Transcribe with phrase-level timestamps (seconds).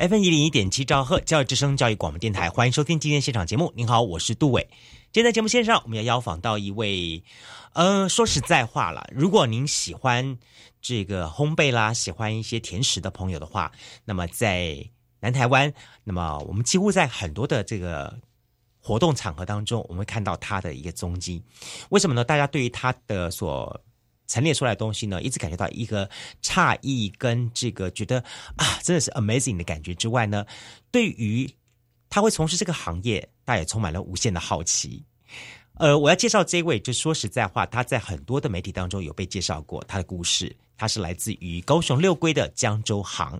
[0.00, 3.70] FM 一零一点七兆赫教育之声教育广播电台，欢迎收听今天现场节目。
[3.76, 4.66] 您好，我是杜伟。
[5.12, 7.22] 今天在节目线上，我们要邀访到一位，
[7.74, 10.38] 呃，说实在话了，如果您喜欢
[10.80, 13.70] 这个烘焙啦，喜欢一些甜食的朋友的话，
[14.06, 14.88] 那么在
[15.20, 15.70] 南台湾，
[16.02, 18.18] 那么我们几乎在很多的这个
[18.80, 21.44] 活动场合当中，我们会看到他的一个踪迹。
[21.90, 22.24] 为什么呢？
[22.24, 23.78] 大家对于他的所
[24.30, 26.08] 陈列出来的东西呢，一直感觉到一个
[26.40, 28.20] 诧异跟这个觉得
[28.54, 30.46] 啊，真的是 amazing 的感觉之外呢，
[30.92, 31.52] 对于
[32.08, 35.04] 他会从事这个行业，大也充满了无限的好奇。
[35.74, 40.56] 呃，我要介绍这位，就说实在话，他在很多的媒体当中有被介绍过他的故事。
[40.76, 43.38] 他是来自于高雄六龟的江州行，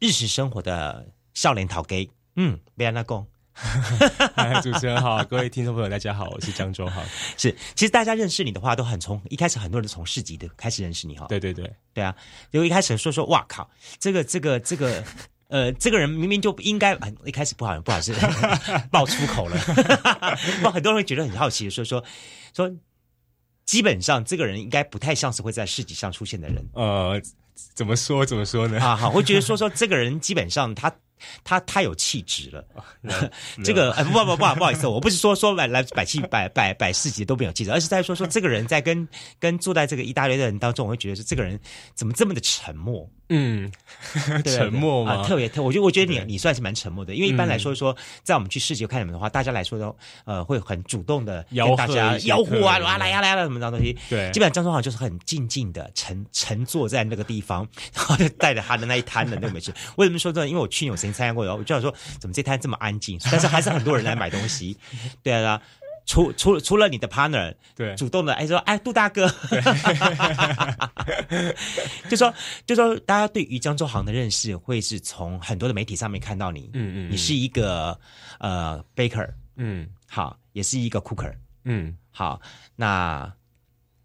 [0.00, 3.33] 日式生活的少年陶给，嗯，贝安那讲。
[4.62, 7.02] 主持人好，各位听众朋友大家好，我是江州好。
[7.38, 11.26] 是，其实大家认识你的话，都很从一开始很多人从市集的开始认识你哈。
[11.28, 12.14] 对对对，对啊，
[12.50, 15.04] 就一开始说说，哇靠，这个这个这个，
[15.48, 18.12] 呃，这个人明明就不应该，一开始不好不好意思
[18.90, 19.56] 爆粗口了，
[20.62, 22.02] 不，很多人会觉得很好奇，说说
[22.54, 22.70] 说。
[23.64, 26.62] 基本上，这个人应该不太像是会在市集上出现的人。
[26.74, 27.18] 呃，
[27.74, 28.24] 怎么说？
[28.26, 28.78] 怎么说呢？
[28.78, 30.94] 啊，好，我觉得说说这个人，基本上他
[31.42, 32.64] 他太有气质了。
[33.64, 39.06] 这个，哎，不不不，不好意思，我不是说说来来摆气摆摆摆市集都没有气质，而是在说说这个人在跟
[39.38, 41.58] 跟坐在这个一大堆的人当中，我会觉得说这个人
[41.94, 43.08] 怎么这么的沉默。
[43.30, 43.72] 嗯，
[44.44, 45.26] 沉默啊？
[45.26, 49.96] 特别特，我觉得我觉得你你算是蛮沉默的，因为一般来说说，在我们去市集看你们的话，大家来说都
[50.26, 53.96] 呃会很主动的跟大家吆喝啊，来呀来呀什么这东西。
[54.10, 59.72] 对，基本上张忠豪就是很静静的沉沉坐在那个地方，然后就带着他的那一摊的那个美食。
[59.96, 60.46] 为什么说这？
[60.46, 63.18] 因为我去年有曾经参加过，然后我就想说，怎么这摊这么安静？
[63.30, 64.76] 但是还是很多人来买东西。
[65.22, 65.60] 对啊。
[66.06, 69.26] 除除除了你的 partner，对，主动的哎说哎杜大哥，
[72.10, 72.34] 就说
[72.66, 77.98] 就说大家对于江州行的认识会是从很多的媒体上面看到你，嗯嗯，你是一个
[78.38, 79.26] 呃 baker，
[79.56, 81.32] 嗯，好，也是一个 cooker，
[81.64, 82.38] 嗯，好，
[82.76, 83.32] 那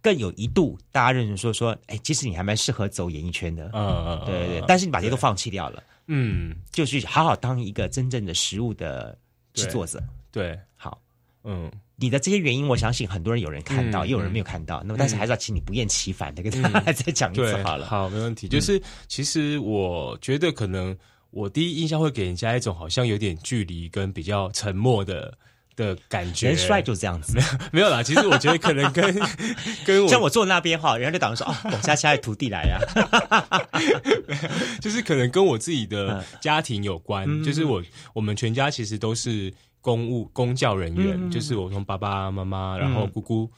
[0.02, 9.18] 更有一度大家认识说说，哎，其实你还蛮适合走演艺圈的，嗯嗯，对对对，但是你把这些都放弃掉了，嗯，就是好好当一个真正的食物的
[9.54, 11.00] 制作者，对，好，
[11.44, 11.72] 嗯。
[12.02, 14.82] 你的这些原因，我相信很多人有人看到，也有人没有看到。
[14.86, 17.86] 那么，但是还是要请你不厌其烦的跟大家 再讲一次好了。
[17.86, 18.48] 好，没问题。
[18.48, 20.98] 就是其实我觉得，可能
[21.32, 25.38] 我第一印象会给人家一种好像有点距离跟比较沉默的
[25.80, 26.50] 的感觉。
[26.50, 28.04] 人帅就这样子，没有没有啦。
[28.04, 29.04] 其实我觉得可能跟
[29.86, 32.80] 跟我像我坐那边哈，人家就打算说哦， 我家下的徒弟来呀。
[34.82, 37.44] 就是可能跟我自己的家庭有关。
[37.44, 37.82] 就是我
[38.14, 39.54] 我们全家其实都是。
[39.82, 43.50] 公务公教人员，就是我从爸爸妈妈，然后姑姑，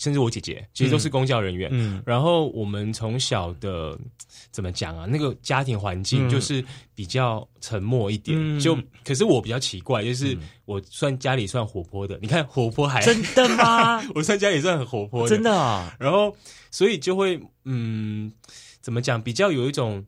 [0.00, 1.68] 甚至我姐姐，其实都是公教人员。
[1.72, 3.96] 嗯然后我们从小的
[4.50, 5.04] 怎么讲啊？
[5.06, 8.58] 那个家庭环境就是比较沉默一点。
[8.58, 12.18] 就可是我比较奇怪，就是我算家里算活泼的。
[12.22, 14.02] 你看活泼还真的吗？
[14.16, 15.54] 我算家里算很活泼的，真的。
[15.54, 15.94] 啊。
[16.00, 16.34] 然后
[16.70, 18.32] 所以就会嗯，
[18.80, 19.20] 怎么讲？
[19.20, 20.04] 比较有一种。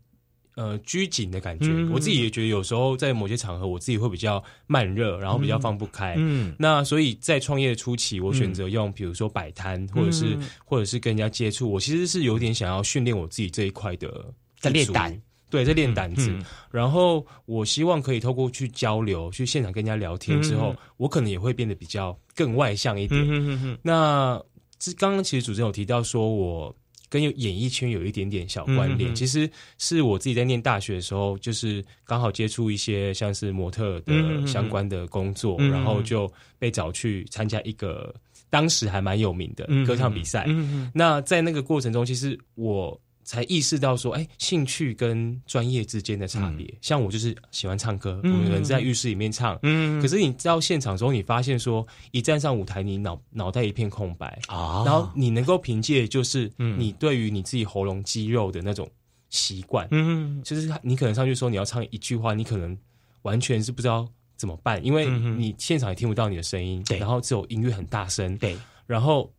[0.54, 6.14] 呃，拘谨的感觉，我自己也觉得有时候在某些场合，我自己会比较慢热，然后比较放不开。
[6.18, 15.18] 嗯，那所以在创业初期，我选择用比如说摆摊，或者是或者是跟人家接触，我其实是有点想要训练我自己这一块的，在练胆，
[15.48, 16.30] 对，在练胆子。
[16.70, 23.78] 然后我希望可以透过去交流，去现场跟人家聊天之后，我可能也会变得比较更外向一点。
[23.80, 24.38] 那
[24.78, 26.76] 这刚刚其实主持人有提到说我。
[27.12, 38.14] 跟演艺圈有一点点小关联，其实是我自己在念大学的时候，就是刚好接触一些像是模特的相关的工作，然后就被找去参加一个
[38.49, 40.47] 当时还蛮有名的歌唱比赛。
[40.94, 42.99] 那在那个过程中，其实我。
[43.24, 46.72] 才意识到说，哎，兴趣跟专业之间的差别。
[46.80, 49.58] 像我就是喜欢唱歌，我们可能在浴室里面唱。
[49.62, 54.82] 嗯，可是你到现场之后，你发现说，一站上舞台，你脑脑袋一片空白啊。
[54.84, 58.88] 然后你能够凭借就是你对于你自己喉咙肌肉的那种
[59.30, 62.76] 习惯，嗯，就是你可能上去说你要唱一句话，你可能
[63.22, 69.32] 完全是不知道怎么办，因为你现场也听不到你的声音，对，然后只有音乐很大声，对，然后。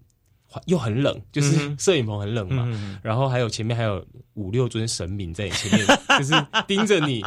[0.65, 2.67] 又很冷，就是 摄影棚很冷嘛，
[3.01, 4.05] 然后还有前面还有
[4.35, 5.85] 五六尊神明在你前面，
[6.19, 6.33] 就是
[6.67, 7.23] 盯着你，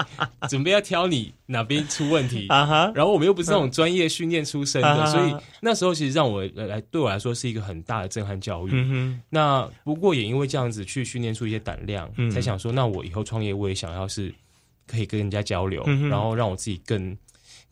[0.49, 2.93] 准备要挑你哪边出问题啊哈。
[2.95, 8.71] 然后我们又不是那种专业训练出身的，所以那时候其实让我来对我来说是一个很大的震撼教育。
[9.31, 14.33] 那不过也因为这样子去训练出一些胆量，才想说，那我以后创业我也想要是
[14.87, 17.17] 可以跟人家交流，然后让我自己更。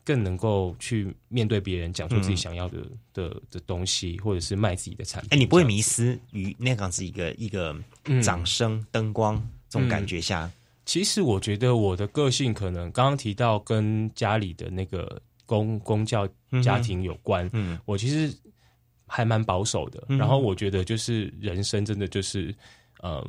[0.04, 2.78] 更能够去面对别人，讲出自己想要的
[3.14, 5.30] 的的东西，或者是卖自己的产品。
[5.32, 7.74] 哎，你不会迷失于那样子一个一个
[8.22, 9.36] 掌声、灯光
[9.70, 10.50] 这种感觉下？
[10.84, 16.28] 其实我觉得我的个性可能刚刚提到跟家里的那个公公教
[16.62, 17.48] 家庭有关。
[17.54, 18.30] 嗯，我其实
[19.06, 20.04] 还蛮保守的。
[20.08, 22.54] 然后我觉得就是人生真的就是
[23.02, 23.26] 嗯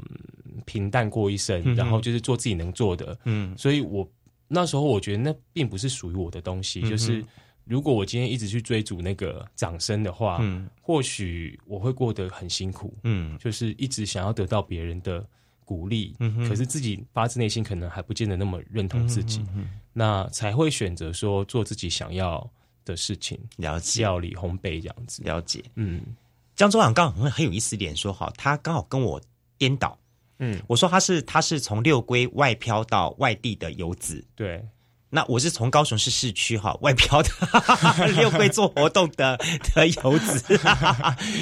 [0.65, 3.17] 平淡过一生，然后就是做自己能做的。
[3.23, 4.05] 嗯，所以我。
[4.47, 7.23] 那时候我觉得那并不是属于我的东西，就是
[7.63, 15.27] 如果我今天一直去追逐那个掌声的话，嗯，或许我会过得很辛苦，嗯，就是一直想要得到别人的
[15.63, 19.43] 鼓励，嗯，可是自己发自内心可能还不见得那么认同自己，
[19.93, 22.47] 那才会选择说做自己想要
[22.85, 24.01] 的事情，了解。
[24.01, 26.01] 料理烘焙这样子，了解，嗯，
[26.55, 29.19] 江州长刚好很很有意思一点说，好，他刚好跟我
[29.57, 29.97] 颠倒。
[30.39, 34.65] 嗯，我说他是他是从六龟外漂到外地的游子，对，
[35.09, 37.29] 那我是从高雄市市区哈 外漂的
[38.17, 39.37] 六龟做活动的
[39.73, 40.59] 的游子，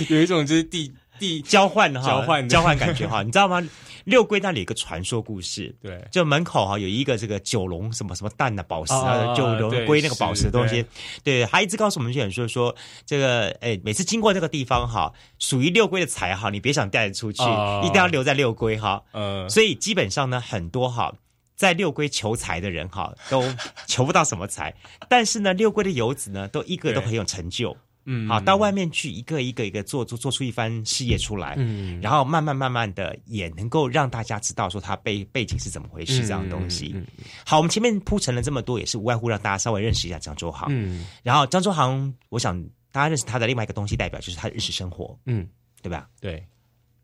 [0.10, 0.94] 有一种就是地
[1.24, 3.66] 地交换哈交换交换感觉哈， 你知道吗？
[4.06, 10.86] 六龟那里有个传说故事，对，就门口哈有一个这个九龙什么什么蛋的宝石啊，九龙龟那个宝石的东西，
[11.24, 12.76] 对，他一直告诉我们去说说
[13.06, 17.42] 这个，哎，每次经过这个地方哈，属于六龟的财哈，你别想带出去，
[17.84, 21.14] 一定要留在六龟哈，嗯，所以基本上呢，很多哈
[21.56, 23.42] 在六龟求财的人哈，都
[23.88, 24.76] 求不到什么财，
[25.08, 27.78] 但是呢，六龟的游子呢，都一个都很有成就。
[28.06, 36.96] 嗯，好，到外面去一个一个一个做做做出一番事业出来，嗯，然后慢慢慢慢的也能够让大家知道说他背背景是怎么回事这样的东西。
[37.46, 40.68] 好，我们前面铺陈了这么多，也是无外乎让大家稍微认识一下张周航。
[40.70, 42.62] 嗯，然后张周航，我想
[42.92, 45.48] 大家认识他的另外一个东西代表就是他的日式生活，嗯，
[45.82, 46.10] 对吧？
[46.20, 46.46] 对，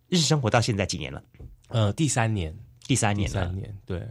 [0.09, 1.23] 日式生活到现在几年了？
[1.69, 2.53] 呃，第三年，
[2.85, 4.05] 第三年，三年，对，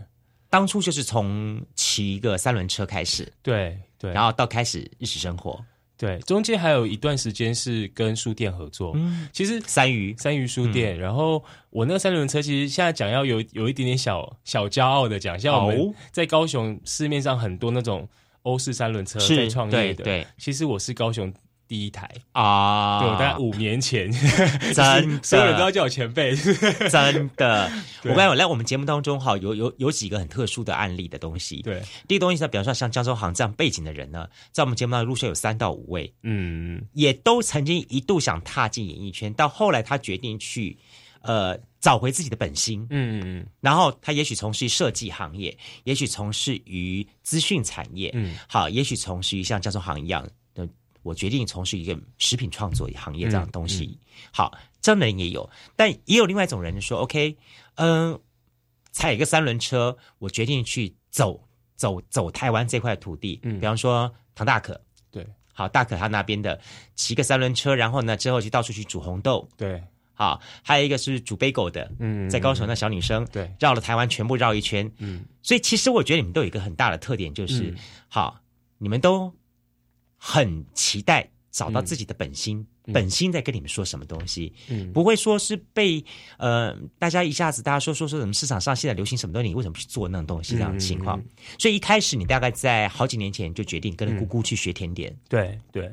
[0.48, 5.62] 当初就是从骑一个三轮车开始，对对，然后到开始日式生活。
[5.98, 8.92] 对，中间还有一段时间是跟书店合作。
[8.94, 18.08] 嗯，其实三鱼三鱼书店，然后我那个三轮车，其实现在讲要有有一点点小小骄傲的讲，像我们在高雄市面上很多那种
[18.42, 21.34] 欧式三轮车在创业的，对，其实我是高雄。
[21.68, 22.10] 第一台。
[22.32, 24.10] 啊，对，大概五年前，
[24.74, 26.34] 真 所有人都要叫我前辈，
[26.90, 27.70] 真的。
[28.04, 31.60] 我刚才来我们节目当中哈，有有有几个很特殊的案例的东西。
[31.62, 40.78] 对，第一个东西呢，比方说像江州行这样背景的人呢，在我们节目当中入选有三到五位，嗯，也都曾经一度想踏进演艺圈，到后来他决定去
[41.20, 43.20] 呃找回自己的本心，嗯。
[43.24, 50.26] 嗯，然后他也许从事设计行业，也许从事于资讯产业，嗯，好，也许从事于像江州行一样。
[51.08, 53.98] 我决定从事一个食品创作行业这样的东西。
[54.30, 54.52] 好，
[54.82, 57.34] 这样的人也有，但也有另外一种人说：“OK，
[57.76, 58.20] 嗯，
[58.92, 61.42] 踩一个三轮车，我决定去走
[61.76, 63.40] 走走台湾这块土地。
[63.42, 64.78] 嗯，比方说唐大可，
[65.10, 66.60] 对，好，大可他那边的
[66.94, 69.48] 骑个三轮车，然后呢之后就到处去煮红豆。
[69.56, 69.82] 对，
[70.12, 74.92] 好，还有一个是煮杯狗的，嗯，在高雄那小女生，对，绕了台湾全部绕一圈。
[74.98, 77.74] 嗯，所以其实我觉得你们都有一个很大的特点，就是
[78.08, 78.38] 好，
[78.76, 79.32] 你们都。
[80.18, 86.04] 很期待找到自己的本心，本心在跟你们说什么东西，嗯，不会说是被
[86.36, 91.20] 呃大家一下子大家说说说什么市场上现在流行什么东西，你为什么去做那种东西这样的情况？
[91.58, 95.16] 所以一开始你大概在好几年前就决定跟着姑姑去学甜点。
[95.28, 95.90] 对对，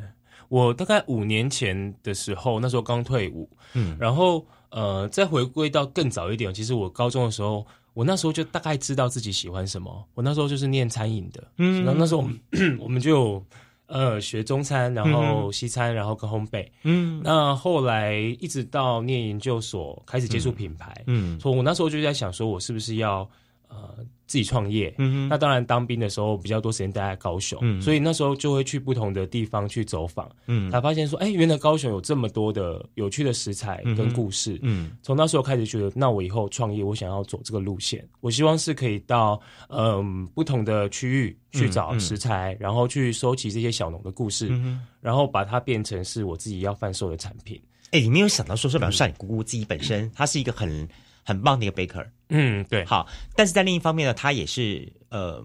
[0.50, 10.08] 我大概五年前的时候，那时候刚退伍，嗯，然后呃再回归到更早一点，其实我高中的时候，我那时候就大概知道自己喜欢什么。
[10.14, 12.40] 我那时候就是念餐饮的，嗯，然后那时候我们
[12.80, 13.44] 我们就。
[13.88, 16.68] 呃，学中餐，然后西餐，然后跟烘焙。
[16.84, 21.04] 嗯，那后来一直到念研究所，开始接触品牌。
[21.06, 23.30] 嗯，所以我那时候就在想，说我是不是要
[23.76, 24.06] 呃。
[24.28, 39.40] 自己创业，嗯那当然当兵的时候比较多时间待在高雄，嗯，所以那时候就会去不同的地方去走访，嗯，才发现说，哎，原来高雄有这么多的有趣的食材跟故事，嗯，从那时候开始觉得，那我以后创业，我想要走这个路线，我希望是可以到
[39.70, 44.52] 嗯不同的区域去找食材，然后去收集这些小农的故事，
[45.02, 47.62] 然后把它变成是我自己要贩售的产品。
[47.92, 50.90] 哎，你没有想到说，说比方说你姑姑自己本身，她是一个很。
[51.28, 55.44] 很棒的一个 baker，嗯，对，好，但是在另一方面呢，他也是呃，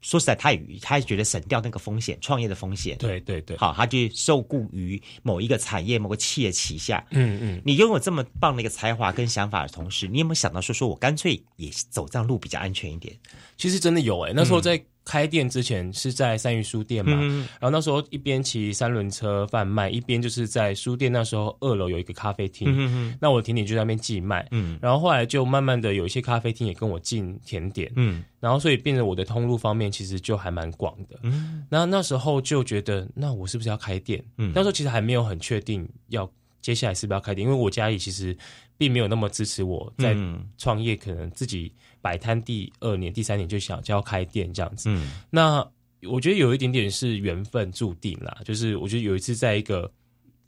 [0.00, 2.96] 说实在，他也他也觉得省掉那个风险，创业的风险。
[2.98, 7.04] 对对对，好，他就受雇于某一个产业、某个企业旗下。
[7.10, 13.16] 嗯嗯，你拥有这么棒的一个才华跟想法的同时，你有没有想到说，说我干脆也走这样路比较安全一点？
[13.56, 17.38] 其实真的有诶、那时候在开店之前是在三育书店嘛，嗯。
[17.60, 24.76] 然后那时候一边骑三轮车贩卖，一边就是在书店那时候二楼有一个咖啡厅，嗯那我的甜点就在那边寄卖，嗯。
[24.82, 28.24] 然后后来就慢慢的有一些咖啡厅也跟我进甜点，嗯。
[28.40, 31.18] 然后所以变得我的通路方面其实就还蛮广的。
[31.22, 31.64] 嗯。
[31.70, 34.22] 那那时候就觉得，那我是不是要开店？
[34.38, 34.50] 嗯。
[34.52, 36.28] 那时候其实还没有很确定要
[36.60, 38.36] 接下来是不是要开店，因为我家里其实
[38.78, 40.48] 并没有那么支持我在嗯。
[40.58, 44.88] 创业，可能自己摆摊第二年、第三年就想就要开店这样子。
[44.90, 45.10] 嗯。
[45.30, 45.66] 那
[46.02, 49.90] 我觉得有一点点是缘分注定啦，就是我觉得有一次在一个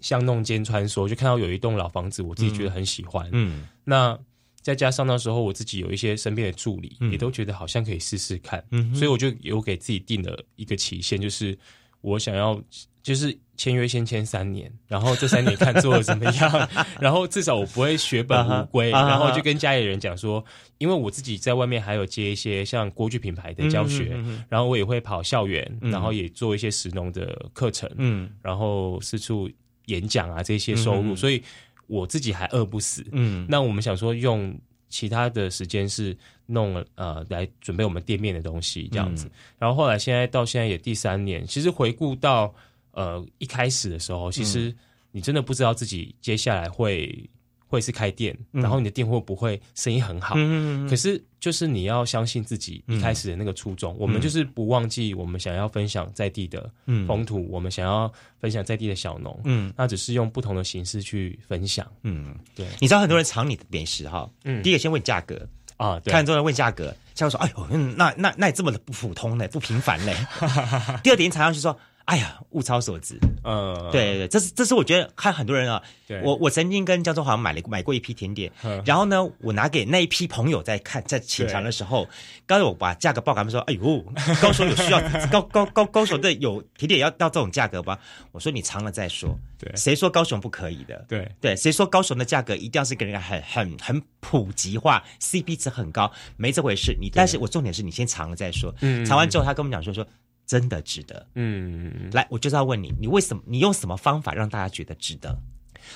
[0.01, 3.29] 巷弄间穿梭，就看到有一栋老房子，我自己觉得很喜欢。
[3.33, 3.67] 嗯。
[3.85, 4.19] 那
[4.61, 7.11] 再加上那时候我自己有一些身边的助理，嗯。
[7.11, 11.59] 也都觉得好像可以试试看，嗯所以我就有给自己定了一个期限，就是
[12.03, 12.61] 我想要
[13.09, 16.69] 就是签约先签三年，然后这三年看做的怎么样，
[17.01, 20.45] 然后至少我不会血本无归，然后就跟家里人讲说，
[20.77, 25.91] 因为我自己在外面还有接一些像锅具品牌的教学，嗯嗯然后我也会跑校园，嗯。
[25.91, 28.29] 然后也做一些实农的课程，嗯。
[28.43, 29.51] 然后四处
[29.87, 31.43] 演讲啊这些收入，嗯所以
[31.87, 33.03] 我自己还饿不死。
[33.13, 33.47] 嗯。
[33.49, 34.55] 那我们想说用
[34.91, 42.55] 其他的时间是弄呃来准备我们店面的东西这样子，然后后来现在到现在也第三年，其实回顾到
[42.93, 44.75] 呃一开始的时候，其实
[45.11, 47.29] 你真的不知道自己接下来会
[47.67, 50.35] 会是开店，然后你的店会不会生意很好。
[50.37, 53.95] 嗯嗯可是，就是你要相信自己一开始的那个初衷。
[53.99, 59.39] 我们就是不忘记我们想要分享在地的嗯风土，我们想要分享在地的小农。
[59.45, 61.87] 嗯那只是用不同的形式去分享。
[62.03, 70.13] 嗯，对你知道很多人藏你的美食哈，嗯第一个先问价格，啊，对看很多人问价格，像说，哎呦，嗯那那那也这么的不普通呢，不平凡呢。
[71.05, 71.79] 第二点踩上去说，
[72.09, 73.19] 哎呀，物超所值。
[73.45, 82.09] 呃，对对，这是这是我觉得看很多人啊，对我我曾经跟江中好像买了买过一批甜点嗯，然后呢，我拿给那一批朋友在看在品尝的时候，
[82.47, 84.03] 刚才我把价格报给他们说，哎呦，
[84.41, 85.01] 高手有需要
[85.31, 87.99] 高高高高手的有甜点要到这种价格吧？
[88.33, 91.05] 我说你尝了再说，对谁说高雄不可以的？
[91.07, 96.11] 对对，谁说高雄的价格一定要是给人家很很很普及化，CP 值很高？
[96.39, 96.97] 没这回事。
[96.99, 100.07] 你但是我重点是你先尝了再说，嗯尝完之后他跟我们讲说说
[100.49, 101.25] 真的值得。
[101.37, 105.39] 嗯，来，我就是要问你，你为什么你用什么方法让大家觉得值得？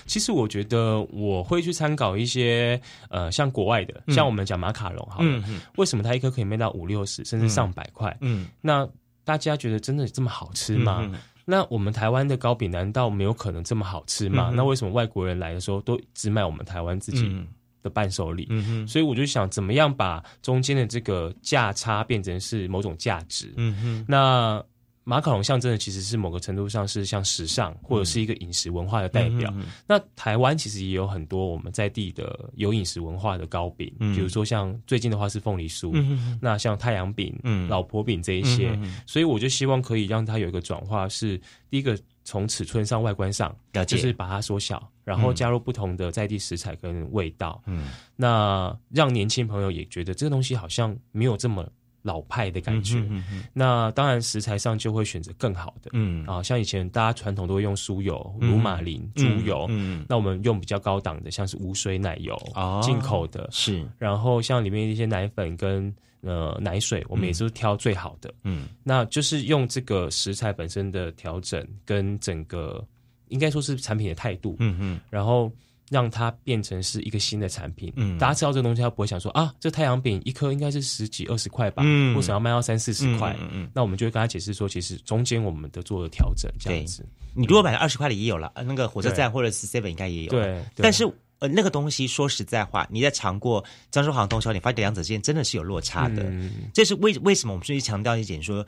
[0.06, 2.80] 其实我觉得我会去参考一些
[3.11, 8.16] 呃，像国外的，像我们讲马卡龙好了，嗯为什么它一颗可以卖到五六十，甚至上百块？
[8.21, 8.88] 嗯那
[9.25, 11.00] 大家觉得真的这么好吃吗？
[11.02, 14.50] 嗯那我们台湾的糕饼难道没有可能这么好吃吗？
[14.50, 17.47] 嗯那为什么外国人来的时候都只买我们台湾自己嗯
[17.82, 18.46] 的伴手礼？
[18.50, 23.52] 嗯哼所以我就想，怎么样把中间的这个价差变成是某种价值？
[23.56, 24.64] 嗯哼那
[25.04, 29.52] 马卡龙象征的其实是某个程度上是像时尚或者是一个饮食文化的代表。
[29.56, 41.36] 嗯那台湾其实也有很多我们在地的有饮食文化的糕饼，嗯比如说像最近的话是凤梨酥，嗯那像太阳饼、嗯老婆饼这一些，嗯所以我就希望可以让它有一个转化是，
[41.68, 43.54] 第一个从尺寸上、外观上，
[43.86, 51.66] 就是把它缩小，然后加入不同的在地食材跟味道，嗯那让年轻朋友也觉得这个东西好像没有这么
[52.02, 53.04] 老派的感觉。
[53.52, 55.90] 那当然食材上就会选择更好的。
[55.92, 68.32] 嗯啊，像以前大家传统都会用酥油、乳马林、猪油，嗯那我们用比较高档的，像是无水奶油，哦进口的，是然后像里面一些奶粉跟呃奶水，我们也是挑最好的。
[68.44, 72.84] 嗯那就是用这个食材本身的调整跟整个
[73.28, 75.50] 应该说是产品的态度，嗯嗯然后
[75.90, 77.92] 让它变成是一个新的产品。
[77.96, 83.36] 嗯大家吃到这个东西，他不会想说啊，这太阳饼一颗应该是十几二十块吧，嗯为什么要卖到三四十块？
[83.40, 87.06] 嗯嗯那我们就会跟他解释说，其实中间我们的做了调整，这样子。
[87.34, 90.30] 你如果买二十块的也有了，呃那个火车站或者是 Seven 应该也有。
[90.30, 91.04] 对，对但是
[91.42, 96.22] 呃，那个东西说实在话，你在尝过张书航通宵，你发现两者之间真的是有落差的。
[96.22, 98.64] 嗯这是为为什么我们最近强调一点说，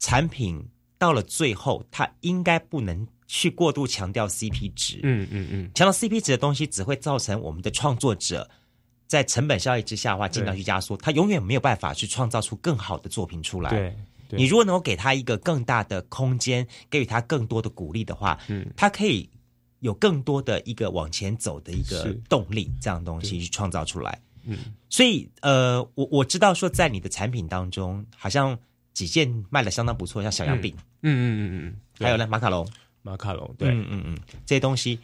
[0.00, 0.60] 产品
[0.98, 4.98] 到了最后，它应该不能去过度强调 CP 值。
[5.04, 8.50] 嗯嗯嗯，强调 CP 值的东西，只会造成我们的创作者
[9.06, 13.70] 在成本效益之下的话，尽量去压缩，他永远没有办法去创造出更好的作品出来。
[13.70, 13.96] 对。
[14.28, 19.30] 对你如果能够给他一个更大的空间，给予他更多的鼓励的话，嗯他可以
[19.80, 24.20] 有更多的一个往前走的一个动力，这样东西去创造出来。
[24.44, 24.58] 嗯。
[24.88, 28.58] 所以呃，我我知道说，在你的产品当中，好像
[28.94, 32.66] 几件卖的相当不错，像小羊饼，嗯嗯嗯嗯，还有呢马卡龙，
[33.02, 34.98] 马卡龙，对，嗯嗯嗯，这些东西，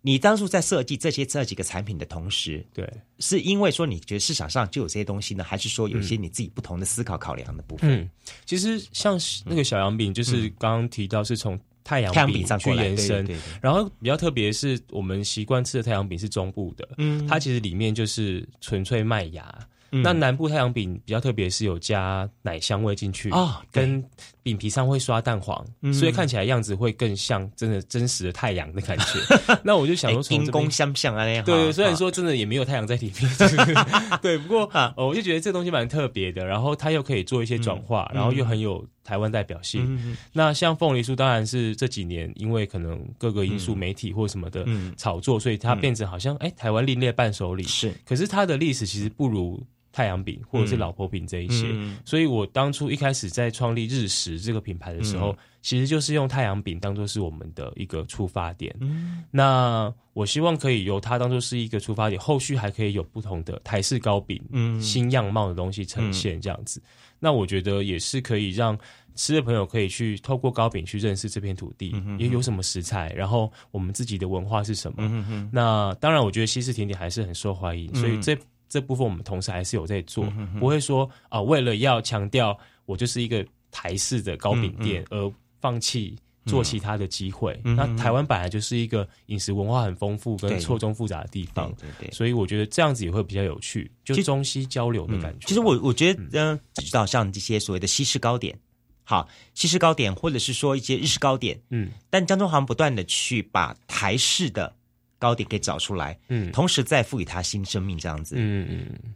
[0.00, 7.90] 你当初在设计这些这几个产品的同时，对，是因为说你觉得市场上就有这些东西呢，还是说有一些你自己不同的思考考量的部分？
[7.90, 8.10] 嗯，
[8.46, 13.24] 其实像那个小羊饼，就是刚刚提到是从太阳太阳饼上去延伸。
[13.24, 17.24] 对对对，然后比较特别是我们习惯吃的太阳饼是中部的，嗯。
[17.28, 19.56] 它其实里面就是纯粹麦芽。
[19.92, 20.02] 嗯。
[20.02, 24.02] 那南部太阳饼比较特别，是有加奶香味进去哦跟
[24.46, 29.18] 饼皮上会刷蛋黄，嗯所以看起来样子会更像真的真实的太阳的感觉。
[29.64, 30.70] 那我就想说从金宫这边。
[30.70, 33.28] 相像啊，那样对对，虽然说真的也没有太阳在里面，
[34.22, 39.84] 对，不过我就觉得这东西蛮特别的，然后它又可以做一些转化，然后又很有台湾代表性。
[39.88, 47.64] 嗯那像凤梨酥，当然是这几年因为可能各个因素、媒体或什么的嗯炒作，所以它变成好像哎、台湾另类伴手礼。
[47.64, 49.60] 是可是它的历史其实不如
[49.96, 51.68] 太阳饼或者是老婆饼这一些。
[51.70, 58.76] 嗯所以我当初一开始在创立日食这个品牌的时候，嗯其实就是用太阳饼当做是我们的一个出发点。
[58.80, 66.82] 嗯那我希望可以由它当做是一个出发点，后续还可以有不同的台式糕饼、嗯新样貌的东西呈现这样子。
[67.18, 68.78] 那我觉得也是可以让
[69.14, 74.98] 吃的朋友可以去透过糕饼去认识这片土地，也有什么食材，然后我们自己的文化是什么。
[75.00, 78.36] 嗯那当然，我觉得西式甜点还是很受欢迎，所以这
[78.78, 80.24] 这部分我们同时还是有在做，
[80.60, 86.16] 不会说啊、为了要强调我就是一个台式的糕饼店而放弃。
[86.46, 90.60] 做其他的机会，那台湾本来就是一个饮食文化很丰富跟对。
[90.60, 92.10] 错综复杂的地方，对对对。
[92.12, 95.48] 所以我觉得这样子也会比较有趣，就中西交流的感觉。
[95.48, 98.56] 其实我我觉得，嗯，知道像这些所谓的西式糕点，
[99.02, 101.90] 好，西式糕点或者是说一些日式糕点，嗯。
[102.10, 104.72] 但江中好像不断的去把台式的
[105.18, 108.34] 糕点给找出来，嗯同时再赋予它新生命，这样子。
[108.38, 109.14] 嗯嗯，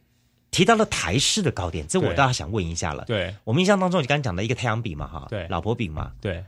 [0.51, 3.05] 提到了台式的糕点，这我倒要想问一下了。
[3.05, 6.45] 对我们印象当中，你刚刚讲的一个太阳饼嘛，哈，对老婆饼嘛，对，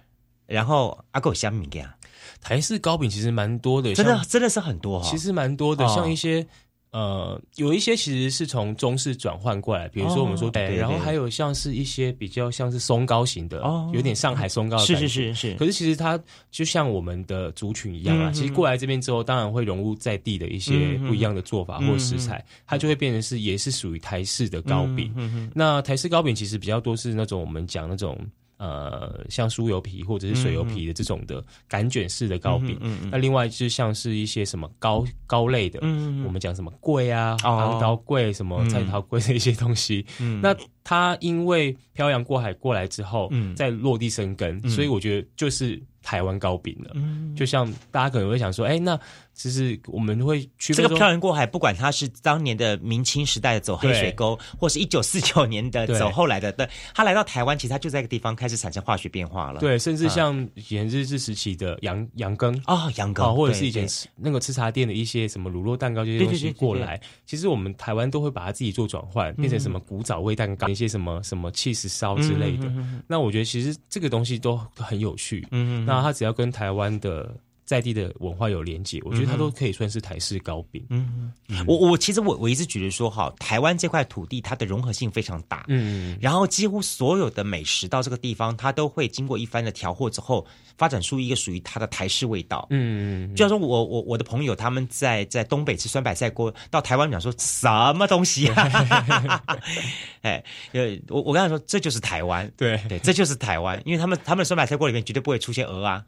[0.46, 1.94] 然后阿狗香米呀，
[2.40, 5.10] 台式糕饼其实蛮多的，真的真的是很多哈。
[5.10, 6.46] 其实蛮多的，哦像一些。
[6.92, 13.90] 呃，有一些其实是从中式转换过来，比如说我们说，哦对对然后还有像是一些比较像是松糕型的，哦。
[13.94, 16.20] 有点上海松糕的是是是是，可是其实它
[16.50, 25.10] 就像我们的族群一样啊，嗯其实过来这边之后，当然会融入在地的一些不一样的做法或食材，它就会变成是也是属于台式的糕饼。
[25.16, 25.50] 嗯。
[25.54, 28.18] 那台式糕饼其实比较多是那种我们讲那种。
[28.62, 32.78] 呃，像酥油皮或者是水油皮的这种的擀卷式的糕饼，
[33.10, 37.50] 那另外就像是一些什么糕糕类的，嗯我们讲什么桂啊、哦。
[37.58, 40.40] 昂刀桂、什么菜桃桂的一些东西，嗯。
[40.40, 43.54] 那它因为漂洋过海过来之后，嗯。
[43.54, 46.90] 再落地生根，所以我觉得就是台湾糕饼了。
[46.94, 47.34] 嗯。
[47.36, 48.98] 就像大家可能会想说，哎，那
[49.34, 59.60] 其实我们会区这个漂洋过海，不管他是当年的明清时代的走黑水沟，或是一九四九年的走后来的，对，他来到台湾，其实他就在一个地方开始产生化学变化了。
[59.60, 62.54] 对，甚至像以前日治时期的羊羊羹。
[62.66, 72.72] 啊，羊啊，羹，或者是以前那个吃茶店的一些什么乳酪蛋糕这些东西过来，其实我们台湾都会把它自己做转换，变成什么古早味蛋糕，一些什么什么 cheese 烧之类的。
[73.06, 75.46] 那我觉得其实这个东西都很有趣。
[75.52, 77.32] 嗯那他只要跟台湾的
[77.72, 80.84] 在地的文化有连接，我觉得它都可以算是台式糕饼。
[80.90, 81.32] 嗯，
[81.66, 92.66] 我我其实我我一直觉得说，哈，台湾这块土地它的融合性非常大，嗯，然后几乎所有的美食到这个地方，它都会经过一番的调和之后，发展出一个属于它的台式味道。
[92.68, 99.50] 嗯，就像说我我我的朋友他们在在东北吃酸白菜锅，到台湾讲说什么东西啊？
[100.20, 106.04] 哎，呃，我我刚才说这就是台湾，对对，这就是台湾，因为他们他们的酸白菜锅里面绝对不会出现鹅啊，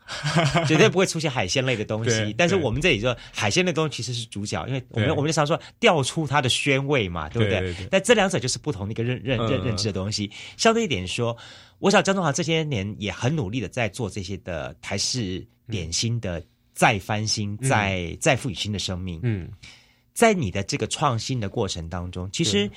[0.66, 2.34] 绝对不会出现海鲜类的东西。
[2.38, 7.60] 但是我们这里说海鲜类的东西其实是主角，因为我们我们就常说调出它的鲜味嘛，对不对？
[7.60, 10.30] 对对对但这两者就是不同的一个认认认嗯认知的东西。
[10.56, 11.36] 相对一点说，
[11.80, 19.20] 我想张中华这些年也很努力的在做这些的台式点心的再翻新、再再赋予新的生命。
[19.22, 19.50] 嗯，
[20.14, 22.70] 在你的这个创新的过程当中，其实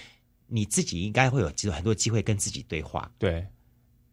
[0.47, 3.09] 你自己应该会有有很多机会跟自己对话。
[3.17, 3.45] 对。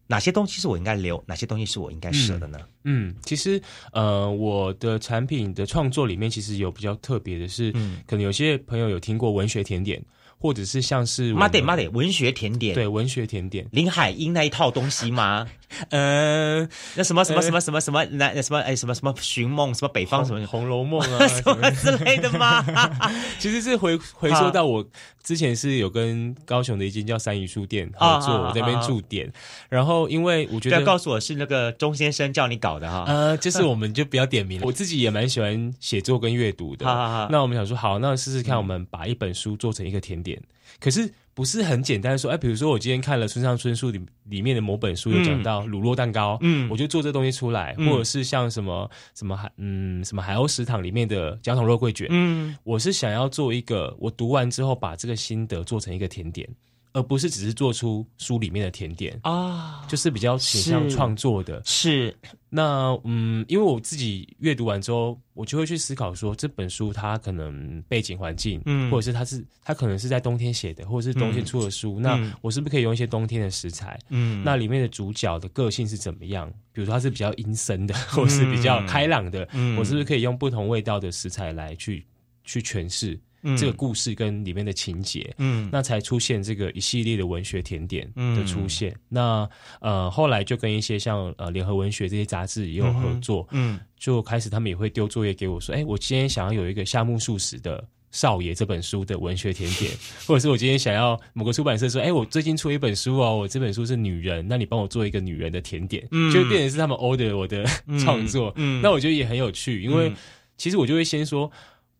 [0.06, 2.58] 哪些东西是我应该留，哪些东西是我应该舍的呢？
[2.84, 3.60] 嗯，其实
[3.92, 10.02] 呃，我的产品的创作里面，其实有比较特别的是，嗯可能有些朋友有听过文学甜点，
[10.38, 15.48] 或者是像是我们妈得妈得，文学甜点，对文学甜点，林海音那一套东西吗？
[15.90, 16.60] 呃，
[16.94, 22.64] 那什么什么什么什么什么那什么哎什么什么寻梦什么北方什么《红楼梦》啊， 什么之类的吗？
[23.38, 24.84] 其实是回回溯到我
[25.22, 29.32] 之前是有跟高雄的一间叫三鱼书店合作，我在那边驻点，
[29.68, 33.04] 然后因为我觉得告诉我是那个钟先生叫你搞的哈。
[33.06, 34.66] 呃，就是我们就不要点名了。
[34.66, 36.84] 我自己也蛮喜欢写作跟阅读的。
[37.30, 40.40] 那我们想说，好，那试试看，我们把一本书做成一个甜点。
[40.80, 56.48] 可是不是很简单说，哎，比如说我今天看了村上春树里里面的某本书，有讲到乳酪蛋糕，嗯，我就做这东西出来，或者是像什么什么海，嗯，什么海鸥食堂里面的焦糖肉桂卷，嗯，我是想要做一个，我读完之后把这个心得做成一个甜点。
[56.94, 61.60] 而不是只是做出书里面的甜点啊，就是比较倾向创作的。
[61.64, 62.16] 是
[62.48, 73.98] 那嗯，因为我自己阅读完之后，我就会去思考说，这本书它可能背景环境，嗯，或者是它是它可能是在冬天写的，或者是冬天出的书，那我是不是可以用一些冬天的食材？
[74.10, 76.48] 嗯，那里面的主角的个性是怎么样？
[76.72, 79.40] 比如说它是比较阴森的， 或是比较开朗的，
[79.76, 82.06] 我是不是可以用不同味道的食材来去
[82.44, 83.18] 去诠释？
[83.56, 88.94] 这个故事跟里面的情节，嗯，那才出现这个一系列的文学甜点的出现。
[89.08, 89.48] 那
[89.80, 99.90] 呃，后来就跟一些像呃联合文学这些杂志也有合作，嗯，就开始他们也会丢作业给我说，哎，我今天想要有一个夏目漱石的少爷这本书的文学甜点，
[100.26, 106.02] 或者是我今天想要某个出版社说，哎，我最近出一本书哦，我这本书是女人，那你帮我做一个女人的甜点，
[106.32, 107.64] 就变成是他们 order 我的
[107.98, 110.12] 创作，嗯，那我觉得也很有趣，因为
[110.56, 111.50] 其实我就会先说。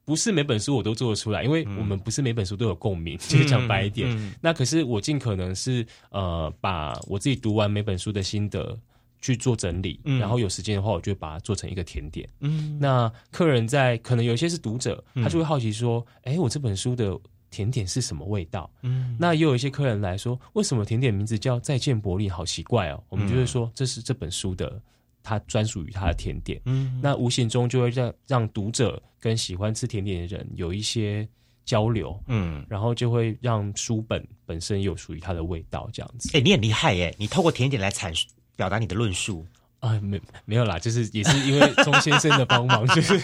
[0.05, 4.35] 不是每本书我都做得出来，因为我们不是每本书都有共鸣， 就是讲白一点。
[4.41, 8.79] 那可是我尽可能是呃，把我自己读完每本书的心得
[9.21, 12.29] 去做整理，然后有时间的话，我就把它做成一个甜点。
[12.41, 17.19] 嗯，那客人在可能有些是读者，他就会好奇说：“哎，我这本书的
[17.51, 22.29] 甜点是什么味道？”嗯，那也有一些客人来说：“为什么甜点名字叫再见伯利？
[22.29, 24.79] 好奇怪哦。”我们就会说这是这本书的。
[25.25, 31.27] 它专属于它的甜点，嗯，那无形中就会让让读者跟喜欢吃甜点的人有一些
[31.65, 36.31] 交流，嗯，然后就会让书本本身有属于它的味道，这样子。
[36.37, 37.13] 哎，你很厉害耶！
[37.19, 39.45] 你透过甜点来阐述、表达你的论述。
[39.85, 43.17] 啊，没没有啦，就是也是因为钟先生的帮忙， 就是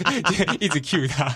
[0.60, 1.34] 一直 cue 他。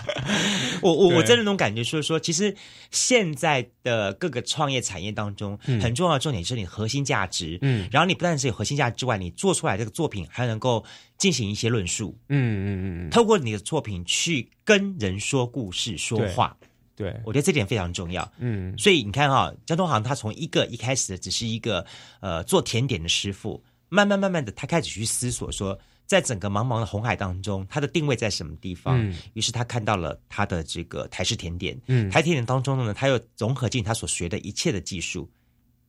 [0.81, 2.55] 我我我真的那种感觉，就是说，其实
[2.91, 7.57] 现在的各个创业产业当中，很重要的重点是你核心价值。
[7.63, 10.85] 嗯，然后你不但是有核心价值之外，你做出来这个作品还能够
[11.17, 12.15] 进行一些论述。
[12.29, 16.55] 嗯嗯嗯，透过你的作品去跟人说故事、说话。
[16.95, 18.31] 对，我觉得这点非常重要。
[18.37, 21.83] 嗯，所以你看哈，交通行他从一个一开始的只是一个
[22.19, 23.63] 呃做甜点的师傅。
[23.95, 28.99] 慢慢慢慢的，他开始去思索说，在整个茫茫的红海当中，他的定位在什么地方？
[29.33, 31.79] 于是他看到了他的这个台式甜点。
[31.87, 35.29] 嗯，台甜点当中呢，他又融合进他所学的一切的技术。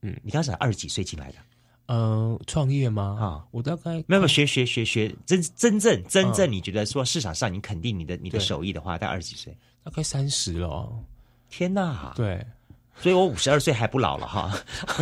[0.01, 1.37] 嗯，你当时二十几岁进来的？
[1.87, 3.17] 呃，创业吗？
[3.19, 10.91] 啊，我大概没有学学学学真真正真正，你觉得说市场上你肯定你的你的手艺的话，在二十几岁，大概三十了。
[11.49, 12.13] 天哪！
[12.15, 12.45] 对。
[12.99, 14.51] 所以我五十二岁还不老了哈，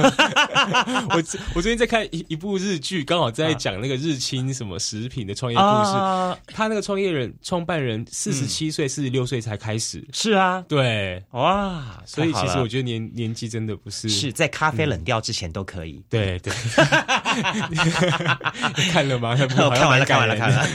[1.11, 1.23] 我
[1.55, 6.37] 我最近在看一一部日剧，刚好在讲那个日清什么食品的创业故事。
[6.53, 10.05] 他那个创业人创办人四十七岁、四十六岁才开始。
[10.11, 16.03] 是啊，对，哇，所以其实我觉得年年纪真的不是是在咖啡冷掉之前都可以。
[16.09, 16.53] 对对，
[18.91, 19.35] 看了吗？
[19.35, 19.47] 看
[19.87, 20.65] 完了，看完了，看了。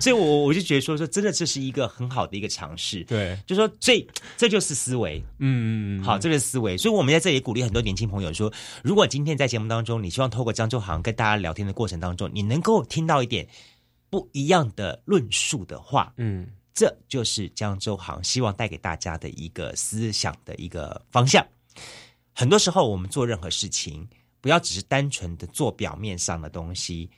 [0.00, 3.02] 所以，我我就觉得说说，真的这是一个很好的一个尝试。
[3.04, 5.22] 对，就说这这就是思维。
[5.42, 8.52] 嗯，好，这个思维，所以我们在这里鼓励很多年轻朋友说，
[8.84, 13.48] 如果今天在节目当中，你希望透过江周航跟大家聊天的过程当中，你能够听到一点
[14.10, 21.42] 不一样的论述的话，嗯，这就是江周航希望带给大家的一个思想的一个方向。
[22.34, 24.06] 很多时候，我们做任何事情，
[24.42, 27.08] 不要只是单纯的做表面上的东西，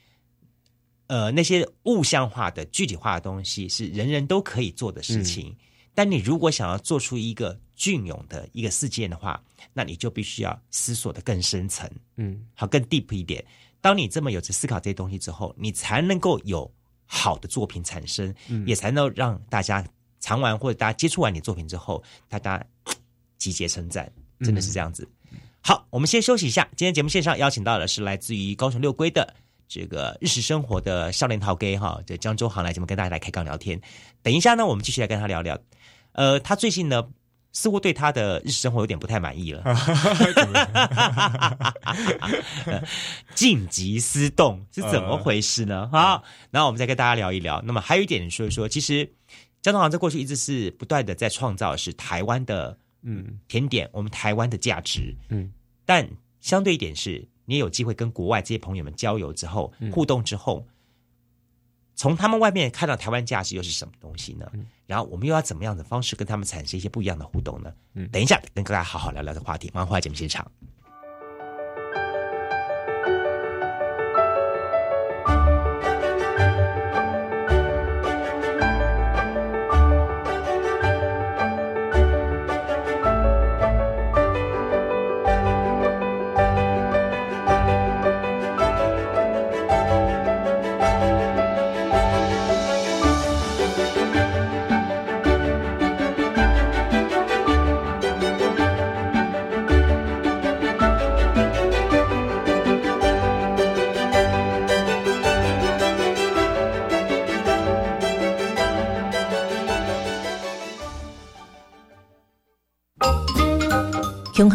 [1.08, 5.56] 呃，那些物象化的具体化的东西是人人都可以做的事情。
[5.94, 13.44] 但你如果想要做出一个隽永的一个事件的话，那你就必须要思索的更深层，嗯，好，更 deep 一点。
[13.80, 16.70] 当你这么有着思考这些东西之后，你才能够有
[17.04, 18.34] 好的作品产生，
[18.66, 19.84] 也才能让大家
[20.20, 22.64] 尝完或者大家接触完你作品之后，大家
[23.38, 25.08] 集结称赞，真的是这样子。
[25.60, 26.68] 好，我们先休息一下。
[26.76, 29.34] 今天节目线上邀请到的是来自于高雄六龟的。
[29.68, 33.80] 这个日食生活的少年陶 gay 哈，这江州行来节目跟大家来开杠聊天。
[34.22, 35.58] 等一下呢，我们继续来跟他聊聊。
[36.12, 37.08] 呃，他最近呢，
[37.52, 39.62] 似乎对他的日常生活有点不太满意了。
[43.34, 45.88] 静极思动是怎么回事呢？
[45.92, 47.62] 好，然后我们再跟大家聊一聊。
[47.66, 49.12] 那么还有一点说一说，其实
[49.60, 55.52] 江州行在过去一直是不断的在创造是台湾的嗯甜点，我们台湾的价值嗯，
[55.84, 56.08] 但
[56.40, 57.28] 相对一点是。
[57.44, 60.64] 你也有机会跟国外这些朋友们交流之后互动之后，
[62.02, 64.50] 从他们外面看到台湾价值又是什么东西呢？
[64.88, 67.72] 然后我们又要怎么样的方式跟他们产生一些不一样的互动呢？
[67.94, 69.70] 嗯，等一下跟大家好好聊聊这话题。
[69.72, 70.50] 马上回来节目现场。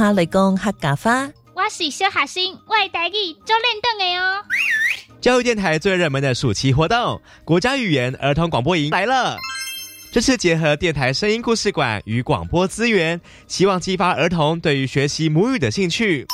[0.07, 1.29] 乡下来讲客家话。
[1.53, 4.41] 我是小学生，我的台语做练凳的哦。
[5.19, 9.35] 教育电台最热门的暑期活动——国家语言儿童广播营来了。
[10.13, 16.25] 这次结合电台声音故事馆与广播资源，希望激发儿童对于学习母语的兴趣。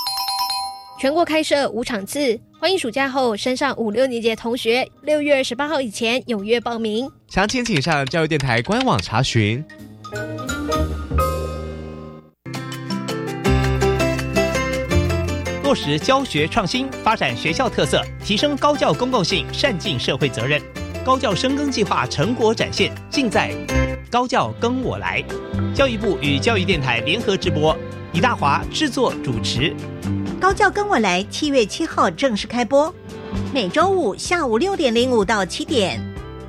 [0.99, 7.09] 全国开设五场次，欢迎暑假后升上五六年级的同学，六月二十八号以前踊跃报名。
[7.27, 9.65] 详情请上教育电台官网查询。
[15.73, 20.62] 落实教学创新，发展学校特色，提升高教公共性，善尽社会责任。
[21.03, 23.51] 高教深耕计划成果展现，尽在
[24.12, 25.23] 高教跟我来。
[25.73, 27.75] 教育部与教育电台联合直播，
[28.12, 29.75] 李大华制作主持。
[30.39, 32.93] 高教跟我来，七月七号正式开播，
[33.51, 35.99] 每周五下午六点零五到七点，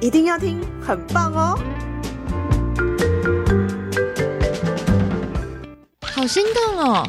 [0.00, 1.58] 一定要听，很棒哦！
[6.02, 7.08] 好心动哦！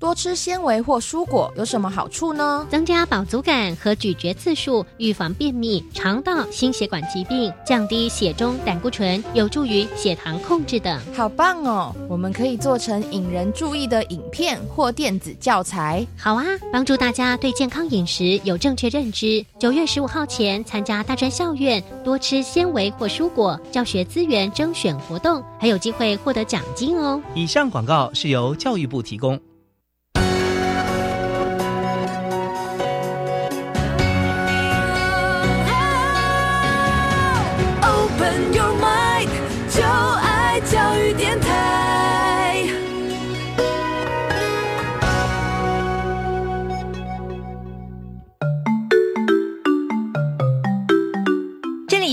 [0.00, 2.66] 多吃纤维或蔬果有什么好处呢？
[2.70, 10.98] 增加饱足感和咀嚼次数，预防便秘、肠道、心血管疾病，降低血中胆固醇，有助于血糖控制等。
[11.14, 11.94] 好棒哦！
[12.08, 16.06] 我们可以做成引人注意的影片或电子教材。
[16.16, 19.44] 好啊，帮助大家对健康饮食有正确认知。
[19.58, 27.20] 九月十五号前参加大专校院多吃纤维或蔬果教学资源征选活动，还有机会获得奖金哦。
[27.34, 29.38] 以上广告是由教育部提供。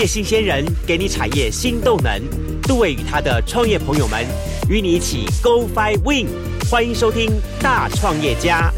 [0.00, 2.18] 业新鲜人给你产业新动能，
[2.62, 4.26] 杜伟与他的创业朋友们
[4.66, 6.26] 与你一起 Go Fly Win，
[6.70, 8.72] 欢迎收听大创业家。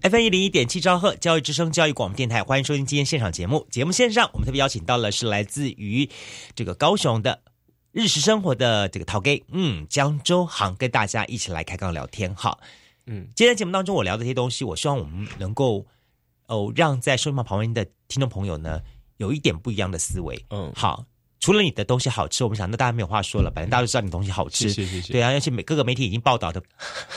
[0.00, 3.64] F N 一零一点七兆赫教育之声教育广播电台，欢迎收听今天现场节目。
[3.70, 6.10] 节目线上，我们特别邀请到了是来自于
[6.56, 7.40] 这个高雄的
[7.92, 12.58] 日食生活的这个陶给，嗯，江州航，跟大家一起来开杠聊天哈。
[13.06, 15.86] 嗯，今天节目当中我聊的这些东西，我希望我们能够。
[16.50, 18.80] 哦，让在收音旁边的听众朋友呢，
[19.18, 20.44] 有一点不一样的思维。
[20.50, 21.04] 嗯，好，
[21.38, 24.74] 除了你的东西好吃，我们想那大家没有话说了，反正大家都知道你东西好吃。
[25.12, 26.60] 对啊，而且每各个媒体已经报道的，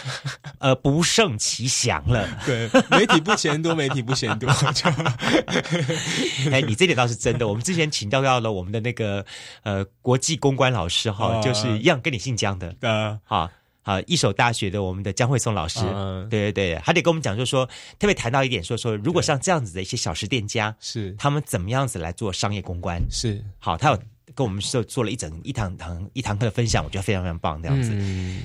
[0.59, 2.29] 呃，不胜其详了。
[2.45, 4.47] 对，媒体不嫌多，媒体不嫌多。
[6.53, 7.47] 哎，你这点倒是真的。
[7.47, 9.25] 我们之前请教到了我们的那个
[9.63, 12.75] 呃国际公关老师哈，就是一样跟你姓江的。
[12.81, 13.49] 啊，好。
[13.83, 15.81] 好，一所大学的我们的江慧松老师，
[16.29, 17.65] 对对对，还得跟我们讲，就是说
[17.99, 23.01] 特别谈到一点，说说如果像这样子的一些小食店家，是他们怎么样子来做商业公关？
[23.11, 23.99] 是好，他有
[24.33, 27.91] 跟我们做做了一整一堂堂一堂课的分享，我觉得非常非常棒，这样子。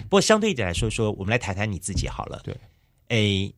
[0.03, 2.41] 不过相对一点来说，说我们来谈谈你自己好了。
[2.43, 2.57] 对，
[3.09, 3.53] 哎，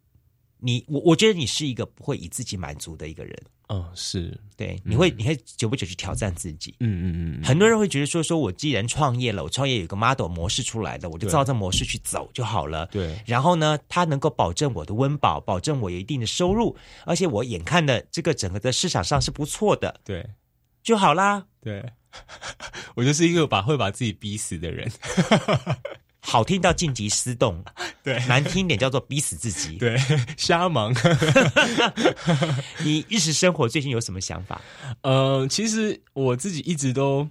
[0.58, 3.34] 你我我觉得你是一个不会以自己满足的一个人。
[3.70, 6.74] 哦，是对，你会，你会久不久去挑战自己。
[6.80, 12.85] 嗯嗯嗯，很多人会觉得说，说我既然创业了，我创业有个 model 模式出来的，我就照这模式去走就好了。
[12.87, 20.28] 对，然后呢，它能够保证我的温饱，保证我有一定的收入，而且我眼看的这个整个的市场上是不错的，对，
[20.83, 21.46] 就好啦。
[21.62, 21.92] 对，
[22.96, 24.90] 我就是一个把会把自己逼死的人。
[26.20, 27.62] 好听到晋级私动，
[28.04, 29.96] 对；难听点叫做逼死自己， 对。
[30.37, 30.94] 瞎忙。
[32.85, 34.61] 你日常生活最近有什么想法？
[35.02, 37.26] 呃，其实我自己一直都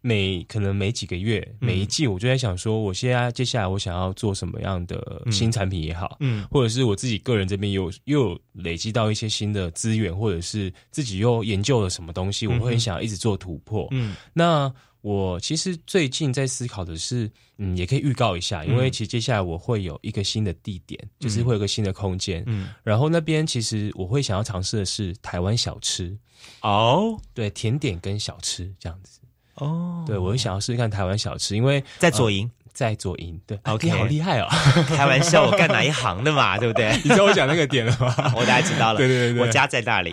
[0.00, 13.88] 每可能每几个月、每一季，我就在想说，我现在接下来我想要做什么样的新产品也好，嗯或者是我自己个人这边有又有累积到一些新的资源，或者是自己又研究了什么东西，我会很想要一直做突破。
[13.92, 14.70] 嗯那
[15.04, 26.16] 我其实最近在思考的是，嗯，也可以预告一下，因为其实接下来我会有一个新的地点，就是会有个新的空间，嗯，然后那边其实我会想要尝试的是台湾小吃，
[26.62, 27.20] 哦。
[27.34, 29.20] 对，甜点跟小吃这样子。
[29.56, 33.58] 哦，对，我会想要试试看台湾小吃，因为在左营，在左营，对。
[33.62, 34.48] OK 你好厉害哦！
[34.88, 36.92] 开玩笑，我干哪一行的嘛，对不对？
[37.02, 38.34] 你知道我讲那个点了吗？
[38.36, 39.42] 我大概知道了，对对对对。
[39.42, 40.12] 我家在那里，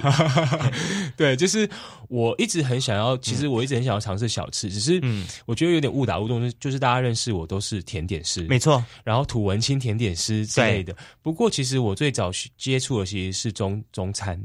[1.17, 1.67] 对，就是
[2.07, 5.25] 我一直很想要，其实我一直很想要尝试小吃，只是嗯。
[5.45, 10.95] 我觉得有点误打误撞，就是就是大家认识我都是甜点师，没错，然后土文青甜点师之类的。
[11.21, 14.39] 不过其实我最早接触的其实是中中餐，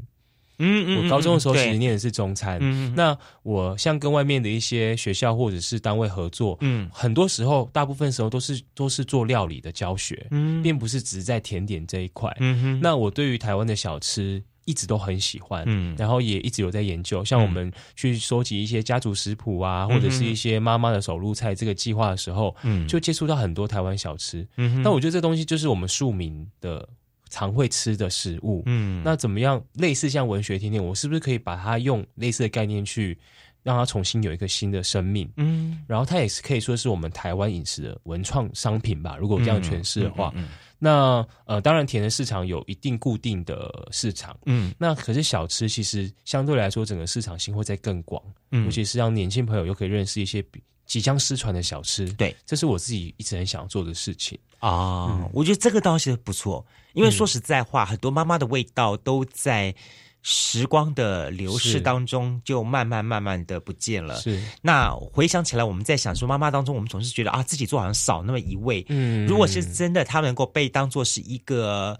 [0.59, 2.57] 嗯我高中的时候其实念的是中餐。
[2.61, 12.35] 嗯那我像跟外面的一些学校或者是单位合作，嗯很多时候大部分时候都是都是做料理的教学，嗯并不是只在甜点这一块。
[12.39, 17.23] 嗯哼，那我对于台湾的小吃一直都很喜欢，嗯然后也一直有在研究。
[17.23, 24.45] 像我们去收集一些家族食谱啊，嗯或者是一些妈妈的手入菜这个计划的时候，嗯就接触到很多台湾小吃。
[24.57, 26.87] 嗯哼那我觉得这东西就是我们庶民的
[27.29, 28.63] 常会吃的食物。
[28.65, 29.63] 嗯那怎么样？
[29.73, 33.17] 类似像文学甜点，我是不是可以把它用类似的概念去
[33.63, 35.29] 让它重新有一个新的生命？
[35.37, 39.17] 嗯然后它也是可以说是我们台湾饮食的文创商品吧。
[39.17, 52.11] 如果这样诠释的话，嗯嗯那呃，当然甜的市场有一定固定的市场，嗯那可是小吃其实相对来说整个市场性会再更广，嗯尤其是让年轻朋友又可以认识一些比即将失传的小吃。
[52.13, 54.39] 对，这是我自己一直很想做的事情。
[54.57, 59.75] 啊，我觉得这个倒是不错，因为说实在话，很多妈妈的味道都在
[60.23, 64.19] 时光的流逝当中就慢慢慢慢的不见了。
[64.19, 68.83] 是，那回想起来，我们在想说，妈妈当中，我们总是觉得啊，自己做好像少那么一味。
[68.89, 71.97] 嗯如果是真的，它能够被当做是一个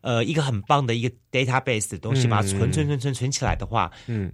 [0.00, 4.32] 呃一个很棒的一个 database 的东西，嗯把它存存存存存起来的话，嗯，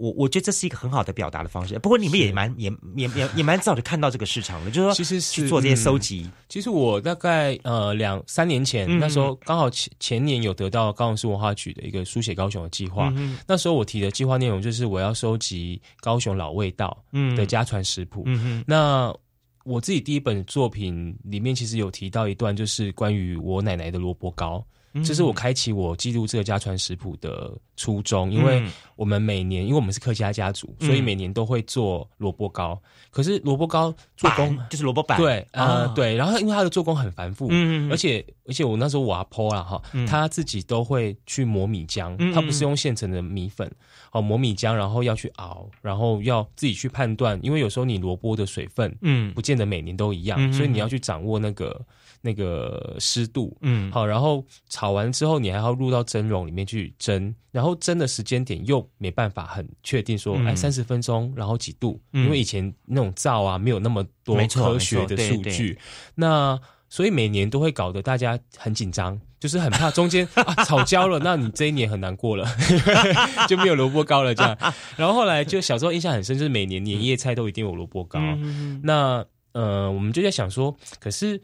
[0.00, 1.78] 我我觉得这是一个很好的表达的方式。
[1.78, 6.30] 不过你们也蛮也也也也蛮早就看到这个市场了，就是说其实是去做这些嗯收集。
[6.48, 13.12] 其实我大概呃两三年前，嗯那时候刚好前前年有得到高雄市文化局的一个书写高雄的计划。
[13.14, 18.22] 嗯那时候我提的计划内容就是我要收集高雄老味道嗯的家传食谱。
[18.24, 19.14] 嗯哼那
[19.64, 24.64] 我自己第一本作品里面其实有提到一段，就是关于我奶奶的萝卜糕。
[24.92, 25.04] 嗯。
[25.04, 28.70] 这是我开启我记录这个家传食谱的初衷，因为嗯。
[28.96, 32.78] 我们每年，因为我们是客家家族，所以嗯每年都会做萝卜糕。
[33.10, 35.92] 可是萝卜糕做工就是萝卜板，对，呃，啊。
[35.96, 40.06] 对，然后因为它的做工很繁复，嗯而且而且我那时候我阿婆啦哈，嗯。
[40.06, 43.70] 他自己都会去磨米浆，嗯他不是用现成的米粉，
[44.12, 51.80] 哦，磨米浆，然后要去熬，然后要自己去判断，因为有时候你萝卜的水分，嗯不见得每年都一样，嗯所以你要去掌握那个
[52.20, 53.90] 那个湿度，嗯。
[53.92, 65.78] 好，然后炒完之后，你还要入到蒸笼里面去蒸，然后蒸的时间点又没办法很确定说，嗯哎，三十分钟，然后几度，嗯因为以前那种灶啊没有那么多科学的数据，
[66.16, 66.58] 那
[66.90, 69.18] 所以每年都会搞得大家很紧张。
[69.40, 72.46] 就是很怕中间 啊吵焦了，那你这一年很难过了，
[73.48, 74.54] 就没有萝卜糕了这样。
[74.98, 78.20] 然后后来就小时候印象很深，就是每年年夜菜都一定有萝卜糕。
[78.20, 81.40] 嗯那呃，我们就在想说，可是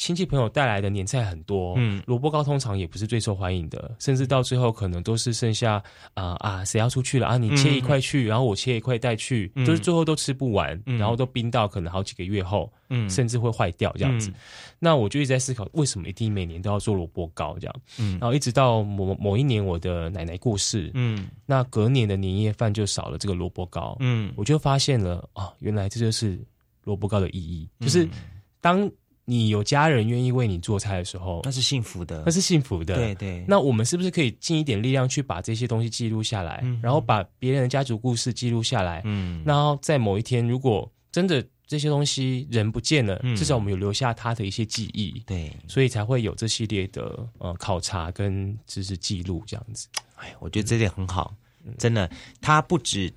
[0.00, 2.02] 亲戚朋友带来的年菜很多，嗯。
[2.06, 5.74] 萝卜糕通常也不是最受欢迎的，甚至到最后可能都是剩下
[6.14, 7.36] 啊、啊，谁要出去了啊？
[7.36, 9.66] 你切一块去，然后我切一块带去，嗯。
[9.66, 10.96] 就是最后都吃不完，嗯。
[10.98, 13.10] 然后都冰到可能好几个月后，嗯。
[13.10, 14.30] 甚至会坏掉这样子。
[14.30, 14.34] 嗯。
[14.78, 17.74] 那我就一直在思考，为什么一定每年都要做萝卜糕这样？
[17.98, 18.12] 嗯。
[18.18, 21.28] 然后一直到某某一年我的奶奶过世，嗯。
[21.44, 24.32] 那隔年的年夜饭就少了这个萝卜糕，嗯。
[24.34, 26.40] 我就发现了啊，原来这就是
[26.84, 28.08] 萝卜糕的意义，嗯就是
[28.62, 28.90] 当
[29.30, 32.96] 你有家人愿意为你做菜的时候，那是幸福的，那是幸福的。
[32.96, 33.44] 对对。
[33.46, 39.02] 那我们是不是可以尽一点力量去把这些东西记录下来，嗯然后把别人的家族故事记录下来？
[39.04, 49.86] 嗯然后在某一天，如果真的这些东西人不见了，嗯至少我们有留下他的一些记忆，对，所以才会有这系列的呃考察跟知识记录这样子。
[50.16, 51.32] 哎，我觉得这点很好，
[51.64, 53.12] 嗯真的，它不止，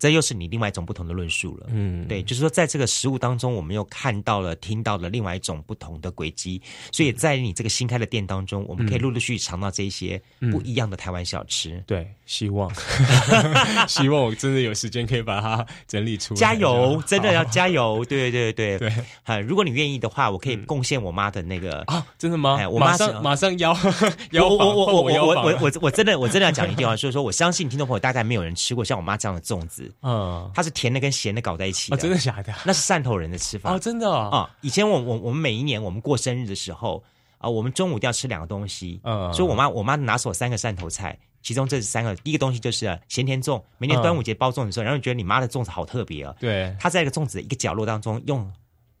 [0.00, 1.66] 这又是你另外一种不同的论述了。
[1.68, 11.84] 嗯，对，就是说，在这个食物当中，我们又看到了、听到了另外一种不同的轨迹，所以在你这个新开的店当中，我们可以嗯陆陆续续尝到这一些嗯不一样的台湾小吃。
[11.86, 12.72] 对，希望
[13.86, 16.40] 希望我真的有时间可以把它整理出来。
[16.40, 18.02] 加油，真的要加油！
[18.08, 18.90] 对对对 对
[19.24, 22.66] 啊，如果你愿意的话，我可以贡献我妈的那个啊，真的吗哎？
[22.66, 32.54] 我妈马上马上邀我邀，我我我我我我我真的我真的要讲一句话，就是说我相信听众朋友大概没有人吃过像我妈这样的粽子，子，嗯，它是甜的跟咸的搞在一起的，真的假的？
[32.64, 34.50] 那是汕头人的吃法哦，真的啊。
[34.60, 37.02] 以前我我我们每一年我们过生日的时候
[37.38, 48.50] 啊，我们中午都要吃两个东西，嗯，所以我妈我妈拿手三个汕头菜，其中这三个第一个东西就是咸甜粽，每年端午节包粽子的时候，然后你觉得你妈的粽子好特别啊，对，她在一个粽子的一个角落当中用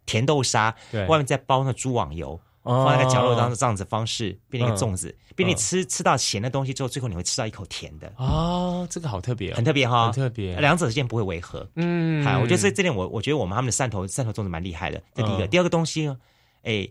[0.06, 2.40] 甜豆沙，对，外面再包那猪网油。
[2.70, 8.12] 放在个角落当中，这样子方式变成一个粽子，变你吃吃到咸的东西之后，最后你会吃到一口甜的。
[8.16, 11.68] 哦，这个好特别，很特别哈，很特别，两者之间不会违和。
[11.74, 15.02] 嗯，好，我觉得这这点我我觉得我们他们的汕头汕头粽子蛮厉害的。
[15.14, 16.16] 这第一个，第二个东西呢，
[16.62, 16.88] 哎。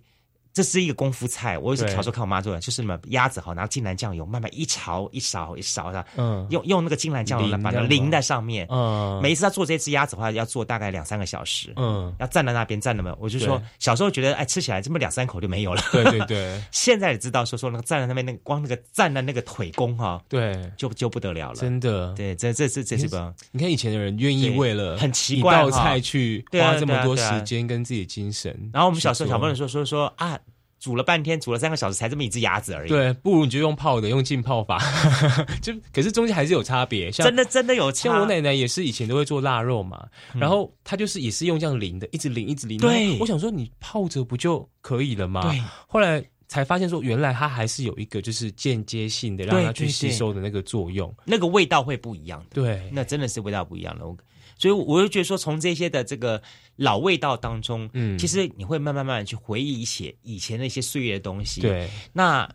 [0.53, 23.33] 这是一个功夫菜，我也是小时候看我妈做的，就是什么鸭子哈，拿金兰酱油慢慢一勺一勺一勺的，嗯，用用那个金兰酱油来把它淋在上面，嗯，每一次他做这只鸭子的话，要做大概两三个小时，嗯，要站在那边站那么，我就说小时候觉得哎吃起来这么两三口就没有了，对对对， 现在也知道说说那个站在那边那个光那个站的那个腿功哈，对，就就不得了了，真的，对，这这这这是吧？
[23.51, 30.37] 你看以前的人愿意为了很奇怪一道菜去花这么多时间跟自己的精神，然后我们小时候小朋友说说说啊。
[30.79, 32.89] 煮了半天，煮了三个小时，才这么一只鸭子而已。
[32.89, 34.79] 对，不如你就用泡的，用浸泡法。
[35.61, 38.09] 就可是中间还是有差别，像真的真的有差。
[38.09, 42.77] 像我奶奶也是以前都会做腊肉嘛，然后她就是也是用这样淋的，一直淋一直淋。
[42.79, 45.41] 对，我想说你泡着不就可以了吗？
[45.51, 45.61] 对。
[45.85, 52.61] 后来才发现说，原来它还是有一个就是间接性的让它去吸收的那个作用，那个味道会不一样的。
[52.61, 54.07] 对，那真的是味道不一样了。
[54.07, 54.17] 我。
[54.59, 56.39] 所以我就觉得说，从这些的这个
[56.75, 61.61] 老味道当中，嗯，其实你会慢慢慢慢去回忆一些以前那些岁月的东西。
[61.61, 62.47] 对，那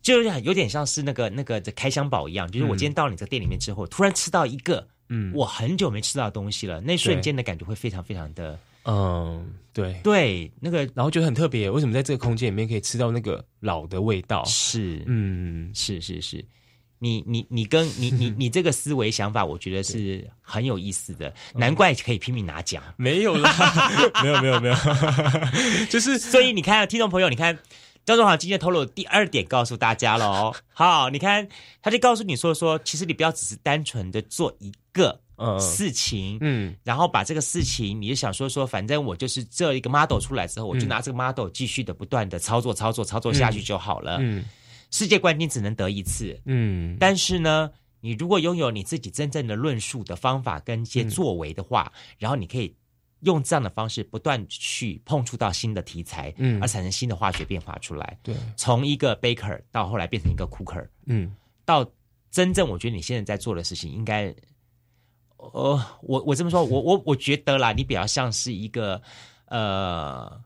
[0.00, 10.00] 就是有点像是那个那个的开箱宝一样，就是我今天到你这个店里面之后，突然吃到一个，嗯，我很久没吃到的东西了，那瞬间的感觉会非常非常的，嗯，对。
[10.02, 14.42] 对，那个然后觉得很特别，为什么在这个空间里面可以吃到那个老的味道？
[14.46, 16.44] 是，嗯，是是是。
[17.02, 22.80] 你你你跟你你 你这个思维想法，我觉得是很有意思的，难怪可以拼命拿奖。
[22.96, 23.50] 没有啦，
[24.22, 24.74] 没有没有没有，
[25.90, 27.58] 就是 所以你看，听众朋友，你看
[28.04, 30.54] 张总好今天透露第二点告诉大家了哦。
[30.72, 31.48] 好，你看
[31.82, 35.20] 他就告诉你说说，其实你不要只是单纯的做一个
[35.58, 44.44] 事情，嗯，然后把这个事情，你就想说说，反正我就是这一个 model 出来之后，我就拿这个 model 继续的不断的操作操作操作下去就好了，嗯。
[44.92, 47.70] 世界冠军只能得一次，嗯，但是呢，
[48.00, 52.76] 你如果拥有你自己真正的论述的方法跟一些作为的话，然后你可以
[53.20, 58.18] 用这样的方式不断去碰触到新的题材，嗯，而产生新的化学变化出来。
[58.22, 61.34] 对，从一个 baker 到后来变成一个 cooker，嗯，
[61.64, 61.90] 到
[62.30, 64.34] 真正我觉得你现在在做的事情，应该，
[65.38, 69.00] 呃，我我这么说，我我我觉得啦，你比较像是一个
[69.46, 70.38] 呃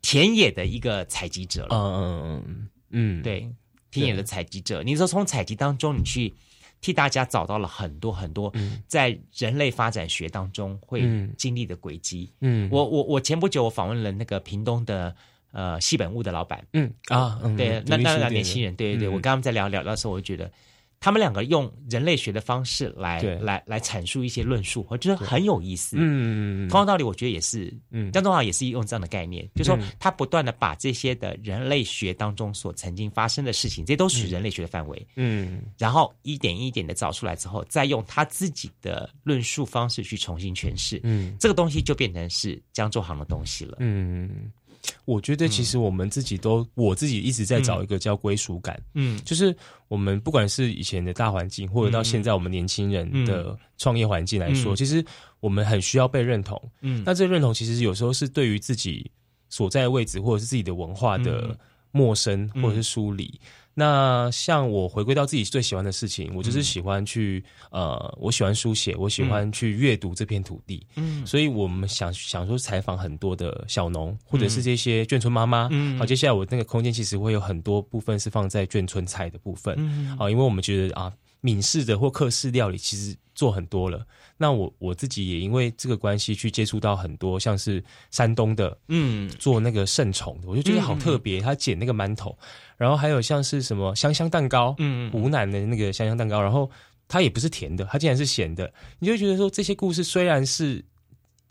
[0.00, 2.68] 田野的一个采集者了，嗯嗯嗯。
[2.92, 3.48] 嗯，对，
[3.90, 6.32] 田野的采集者，你说从采集当中，你去
[6.80, 8.52] 替大家找到了很多很多
[8.86, 11.02] 在人类发展学当中会
[11.36, 12.30] 经历的轨迹。
[12.40, 15.14] 嗯，我我我前不久我访问了那个屏东的
[15.50, 16.64] 呃西本屋的老板。
[16.72, 16.92] 嗯。
[17.08, 20.50] 啊，对，那那那年轻人，对对对，我跟他们在聊聊的时候，我就觉得。
[21.02, 25.96] 他们两个用人类学的方式来来来阐述一些论述，我觉得很有意思。
[25.98, 27.76] 嗯，同样道理，我觉得也是。
[27.90, 35.06] 嗯，张东华也是用这样的概念，就是说他不断的把这些的人类学当中所曾经发生的事情，这些都属于人类学的范围。
[35.16, 41.00] 嗯，然后一点一点的找出来之后，再用他自己的论述方式去重新诠释。
[41.02, 43.78] 嗯，这个东西就变成是江州行的东西了。
[43.80, 44.52] 嗯。
[45.04, 48.80] 我觉得其实我们自己都，我自己一直在找一个叫归属感。
[48.94, 49.54] 嗯，就是
[49.88, 55.04] 我们不管是以前的大环境，或者到现在我们年轻人的创业环境来说，其实
[55.40, 56.60] 我们很需要被认同。
[56.80, 59.10] 嗯，那这认同其实有时候是对于自己
[59.48, 61.56] 所在的位置，或者是自己的文化的
[61.90, 63.40] 陌生，或者是疏离。
[63.74, 70.86] 那像我回归到自己最喜欢的事情，我就是喜欢去呃，我喜欢书写，我喜欢去阅读这片土地。
[70.96, 75.68] 嗯，所以我们想想说采访很多的小农，或者是这些眷村妈妈。
[75.70, 79.74] 嗯，好，接下来我那个空间其实会有很多部分是放在眷村菜的部分。
[79.78, 81.12] 嗯，好，因为我们觉得啊，
[81.42, 84.06] 闽式的或客式料理其实做很多了。
[84.38, 91.40] 那我我自己也因为这个关系去接触到很多像是山东的，嗯，做那个圣宠的，我就觉得好特别。
[91.40, 92.36] 他剪那个馒头。
[92.78, 96.68] 然后还有像是什么香香蛋糕，嗯，湖南的那个香香蛋糕，然后
[97.06, 100.84] 它也不是甜的，它竟然是咸的，你就觉得说这些故事虽然是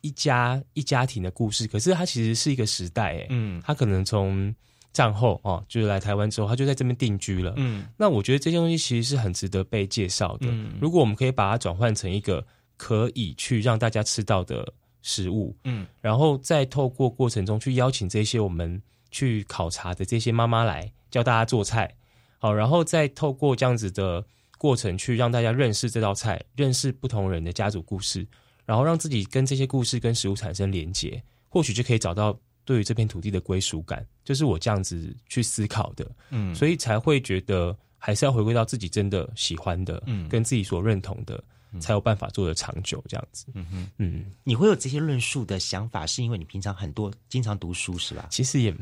[0.01, 4.53] 一家一家庭的故事，可是它其实是一个时代，哎，嗯，它可能从
[4.93, 10.47] 战后哦，就是来台湾之后，他就在这边定居了，嗯，那我觉得这些东西其实是很值得被介绍的。
[10.49, 12.45] 嗯如果我们可以把它转换成一个
[12.77, 14.71] 可以去让大家吃到的
[15.01, 20.91] 食物，嗯，然后再透过过程中去邀请这些我们去考察的这些妈妈来。
[21.11, 21.93] 教大家做菜，
[22.39, 24.23] 好，然后再透过这样子的
[24.57, 28.25] 过程去让大家认识这道菜，认识不同人的家族故事，
[28.65, 34.05] 然后让自己跟这些故事跟食物产生连结，或许就可以找到对于这片土地的归属感。
[34.23, 41.43] 就是我这样子去思考的，嗯，所以才会觉得还是要回归到自己真的喜欢的，嗯，跟自己所认同的。
[41.79, 43.45] 才有办法做的长久，这样子。
[43.53, 48.27] 嗯哼，嗯，你会有这些论述的想法，是因为你平常很多经常读书，是吧？
[48.29, 48.75] 其实也，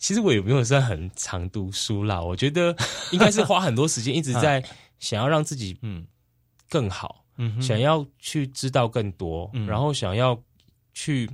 [0.00, 2.20] 其实我也没有算很常读书啦。
[2.20, 2.76] 我觉得
[3.12, 4.60] 应该是花很多时间一直 在
[4.98, 6.04] 想要让自己嗯
[6.68, 10.36] 更好，嗯，想要去知道更多，然后想要
[10.94, 11.30] 去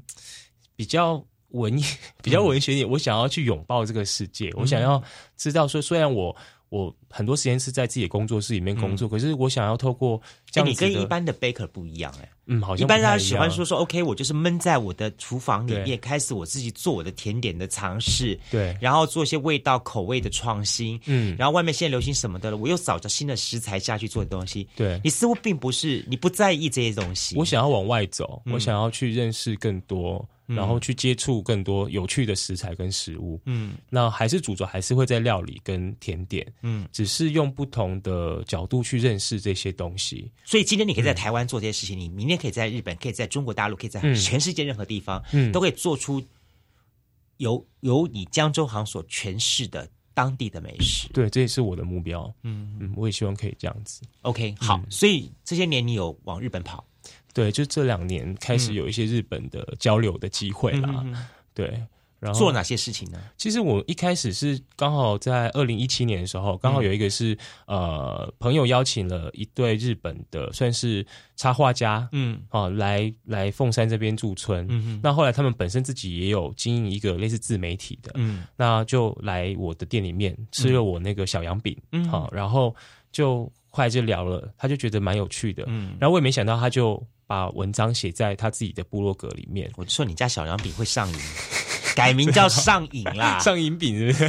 [0.76, 1.84] 比较文艺
[2.22, 5.02] 比较文学一点，我想要去拥抱这个世界，我想要
[5.36, 6.34] 知道说，虽然我。
[6.70, 10.20] 我很多时间是在自己的工作室里面工作，可是我想要透过
[10.50, 25.00] 这样子你跟一般的 baker 不一样哎，嗯，好像一般大家喜欢说说 OK，我就是闷在我的厨房里面，开始我自己做我的甜点的尝试，对，然后做一些味道口味的创新，嗯，然后外面现在流行什么的了，我又找着新的食材下去做的东西，对。
[25.02, 30.22] 你似乎并不是你不在意这些东西，我想要往外走，我想要去认识更多。
[30.48, 40.30] 然后去接触更多有趣的食材跟食物，嗯，那还是主轴还是会在料理跟甜点，嗯，只是用不同的角度去认识这些东西。
[40.44, 46.22] 所以今天你可以在台湾做这些事情，你明天可以在日本，可以在中国大陆，可以在全世界任何地方，嗯，都可以做出
[47.36, 51.08] 由由你江州行所诠释的当地的美食。
[51.12, 52.34] 对，这也是我的目标。
[52.42, 54.00] 嗯嗯，我也希望可以这样子。
[54.22, 56.82] OK，好，所以这些年你有往日本跑。
[57.34, 61.04] 对，就这两年开始有一些日本的交流的机会啦。
[61.54, 61.82] 对，
[62.20, 63.18] 然后做哪些事情呢？
[63.36, 71.06] 其实我一开始是刚好在二零一七年的时候，刚好有一个是呃朋友邀请了一对日本的算是
[71.36, 74.66] 插画家，嗯，啊来来凤山这边驻村。
[74.68, 82.74] 嗯那后来他们本身自己也有经营一个类似自媒体的，嗯，那就来我的店里面吃了我那个小羊饼，嗯，好，然后
[83.12, 87.02] 就后来就聊了，他就觉得蛮有趣的，嗯，然后我也没想到他就。
[87.28, 89.70] 把文章写在他自己的部落格里面。
[89.76, 91.18] 我说你家小羊饼会上瘾，
[91.94, 94.28] 改名叫上瘾啦， 上瘾饼是不是？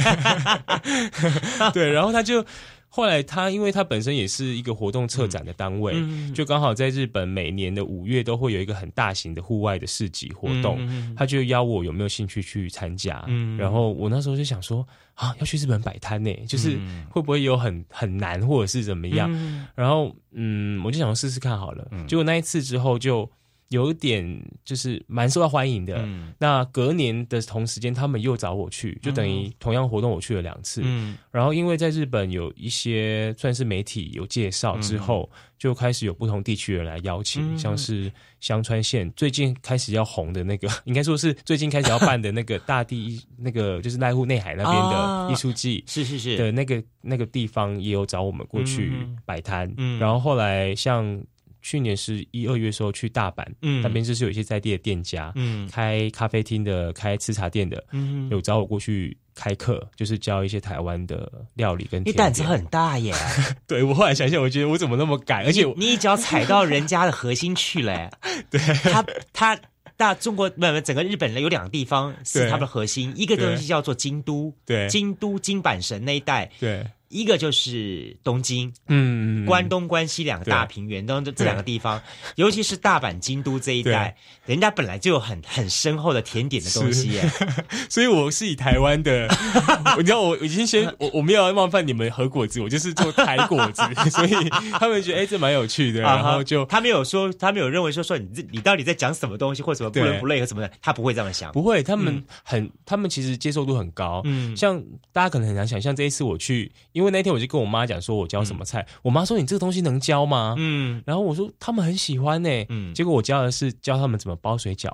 [1.72, 2.44] 对，然后他就。
[2.92, 5.94] 后来他，因为他本身也是一个活动策展的单位，
[6.34, 13.24] 就刚好在日本每年的五月都会有一个很大型的户外的市集活动，他就邀我有没有兴趣去参加。
[13.56, 16.78] 然后我那时候就想说啊，要去日本摆摊呢，就是
[17.08, 19.30] 会不会有很很难或者是怎么样？
[19.76, 21.88] 然后嗯，我就想试试看好了。
[22.08, 23.30] 结果那一次之后就。
[23.70, 26.06] 有点就是蛮受到欢迎的。
[26.38, 30.82] 那隔年的同时间，他们又找我去，就等于同样活动我去了两次。
[31.30, 38.10] 然后因为在日本有一些算是媒体有介绍之后，就开始有不同地区人来邀请，像是
[38.40, 48.92] 香川县最近开始要红的那个， 应该说是最近开始要办的那个大地那个就是濑户内海那边的艺术季，是是是的那个那个地方也有找我们过去
[49.24, 49.72] 摆摊。
[50.00, 51.22] 然后后来像。
[51.62, 62.02] 去年是一二月时候去大阪，嗯，那边就是有一些在地的店家，嗯，开咖啡厅的、开吃茶店的，嗯，有找我过去开课，就是教一些台湾的料理跟。
[62.04, 63.14] 你胆子很大耶！
[63.66, 68.10] 对我后来想想，我觉得我怎么那么敢，而且你一脚踩到人家的核心去了。
[68.50, 68.58] 对，
[68.90, 69.58] 他他
[69.96, 76.86] 大中国没有整个日本有两个地方是他的核心，一个东西叫做京都，对，京都金板神那一带，对。
[77.10, 82.00] 一个就是东京，嗯，关东、关西两个大平原，都这两个地方，
[82.36, 87.28] 尤其是大阪、京都这一带，人家本来就有很很深厚的甜点的东西耶。
[87.90, 89.26] 所以我是以台湾的，
[89.98, 94.48] 你知道，我已经先我我没有冒犯你们和果子，我就是做台果子， 所以
[94.78, 104.80] 他们觉得哎这蛮有趣的，然后就他没有说，他没有认为说说你这你到底在讲什么东西或什么不伦不类和什么的，他不会这样想，不会，他们很他们其实接受度很高，嗯，像
[105.12, 106.70] 大家可能很难想象，这一次我去。
[107.00, 110.54] 因为那天我就跟我妈讲说，我教什么菜，我妈说你这个东西能教吗？
[110.58, 114.92] 嗯，然后我说他们很喜欢呢，嗯，结果我教的是教他们怎么包水饺，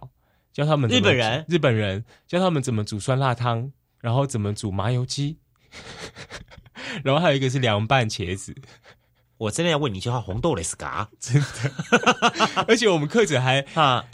[0.53, 1.45] 教他们日本人？
[1.49, 5.39] 日本人教他们怎么煮酸辣汤，然后怎么煮麻油鸡，
[7.03, 8.55] 然后还有一个是凉拌茄子。
[9.39, 11.73] 我真的要问你一句话，红豆蕾丝嘎， 真的，
[12.69, 14.05] 而且我们课程还啊。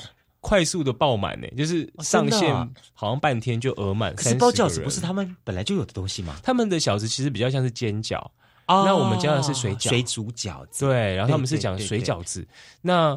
[0.42, 2.52] 快速的爆满呢，就是上线
[2.92, 4.12] 好像半天就额满。
[4.16, 6.36] 可是包饺子不是他们本来就有的东西吗？
[6.42, 8.20] 他们的饺子其实比较像是煎饺，
[8.66, 10.84] 那我们讲的是水饺，水煮饺子。
[10.84, 12.44] 对，然后他们是讲水饺子。
[12.80, 13.16] 那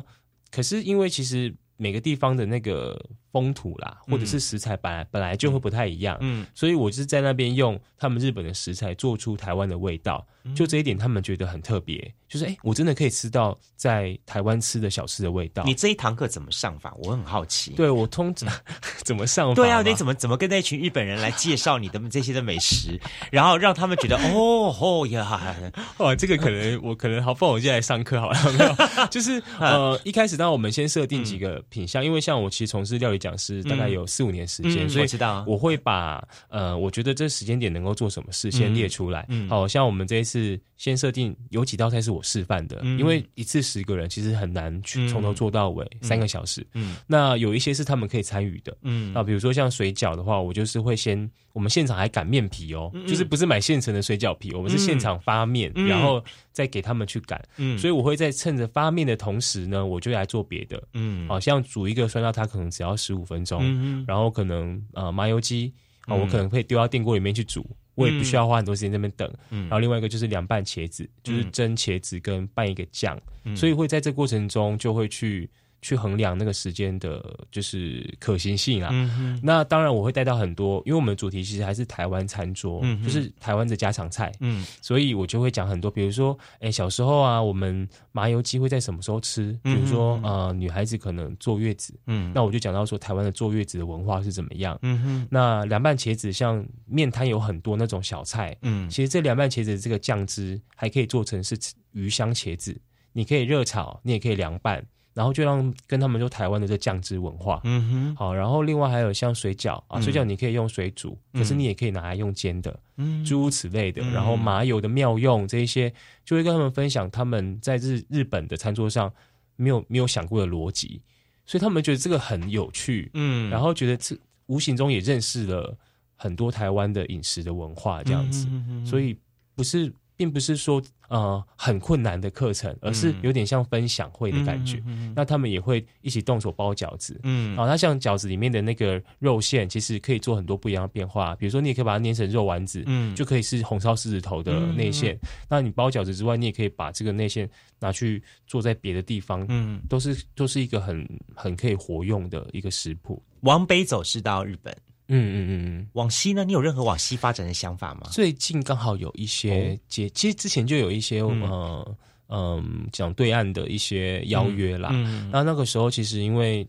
[0.51, 3.03] 可是因为其实每个地方的那个
[3.36, 10.25] 风土啦，或者是食材本来本来就会不太一样，嗯所以我就是在那边用他们日本的食材做出台湾的味道，
[10.55, 15.63] 就这一点他们觉得很特别，就是哎、诶我真的可以吃到在台湾吃的小吃的味道。
[15.65, 16.93] 你这一堂课怎么上法？
[16.99, 17.71] 我很好奇。
[17.71, 18.49] 对我通常
[19.03, 19.55] 怎么上法？
[19.55, 22.97] 对啊，你怎么怎么跟那群日本人来介绍你的这些的美食，
[23.31, 25.53] 然后让他们觉得哦哦呀，
[25.97, 28.39] 哇，这个可能我可能好，不然我就来上课好了。
[28.53, 39.26] 没有，就是 呃，一开始当我们先设定几个品相，因为像我其实从事料理讲师大概有四五年时间，嗯所以我知道我会把呃，我觉得这时间点能够做什么事先列出来。
[39.30, 39.49] 嗯。
[39.49, 42.99] 好像我们这一次先设定有几道菜是我示范的，嗯。
[42.99, 46.65] 因为一次十个人其实很难去从头做到尾，三个小时。
[46.73, 46.95] 嗯。
[47.07, 49.11] 那有一些是他们可以参与的，嗯。
[49.13, 55.88] 那，比如说像水饺的话，我就是会先，我们现场还擀面皮哦，就是不是买现成的水饺皮，我们是现场发面，嗯。
[55.88, 57.41] 然后再给他们去擀。
[57.56, 57.78] 嗯。
[57.80, 61.26] 所以我会在趁着发面的同时呢，我就来做别的，嗯。
[61.30, 66.20] 好、像煮一个酸辣汤可能只要十五分钟，嗯然后可能呃麻油鸡啊、嗯。
[66.20, 67.66] 我可能会丢到电锅里面去煮。
[67.95, 69.62] 我也不需要花很多时间在那边等，嗯。
[69.62, 73.56] 然后另外一个就是凉拌茄子，就是蒸茄子跟拌一个酱，嗯。
[73.56, 75.49] 所以会在这过程中就会去
[75.86, 78.89] 去衡量那个时间的，就是可行性啊。
[78.91, 84.65] 嗯那当然我会带到很多，因为我们的主题其实还是台湾餐桌，嗯就是台湾的家常菜，嗯。
[84.81, 89.55] 所以我就会讲很多，比如说，哎，小时候啊，我们麻油鸡会在什么时候吃？
[89.61, 92.31] 比如说，呃，女孩子可能坐月子，嗯。
[92.33, 94.79] 那我就讲到说台湾的坐月子的文化是怎么样。
[94.81, 95.27] 嗯哼。
[95.29, 98.89] 那凉拌茄子，像面摊有很多那种小菜，嗯。
[98.89, 101.55] 其实这凉拌茄子的这个酱汁还可以做成是
[101.91, 102.75] 鱼香茄子，
[103.13, 104.83] 你可以热炒，你也可以凉拌，
[105.16, 107.61] 然后就让跟他们说台湾的这酱汁文化。
[107.63, 108.16] 嗯哼。
[108.16, 110.01] 好，然后另外还有像水饺啊，嗯。
[110.03, 113.24] 水饺你可以用水煮，可是你也可以拿来用煎的，嗯。
[113.24, 114.01] 诸如此类的。
[114.03, 114.11] 嗯。
[114.11, 115.91] 然后麻油的妙用这一些，
[116.26, 119.09] 就会跟他们分享他们在日日本的餐桌上
[119.55, 121.01] 没有没有想过的逻辑，
[121.45, 123.49] 所以他们觉得这个很有趣，嗯。
[123.49, 125.78] 然后觉得这无形中也认识了
[126.16, 128.47] 很多台湾的饮食的文化这样子，
[128.86, 129.18] 所以
[129.55, 129.93] 不是。
[130.18, 134.82] 并不是说呃很困难的课程，而是有点像分享会的感觉。
[135.16, 141.36] 那他们也会一起动手包饺子，嗯啊，那像饺子里面的那个肉馅，其实可以做很多不一样的变化。
[141.36, 145.18] 比如说，你也可以把它捏成肉丸子，嗯就可以是红烧狮子头的内馅。
[145.49, 147.49] 那你包饺子之外，你也可以把这个内馅
[147.80, 153.22] 拿去做在别的地方，嗯，都是都是一个很很可以活用的一个食谱。
[153.41, 154.76] 往北走是到日本，
[155.08, 155.88] 嗯嗯嗯嗯。
[155.93, 156.43] 往西呢？
[156.43, 158.08] 你有任何往西发展的想法吗？
[158.12, 161.97] 最近刚好有一些接，其实之前就有一些呃
[162.28, 164.89] 嗯讲对岸的一些邀约啦。
[164.93, 166.68] 嗯那那个时候其实因为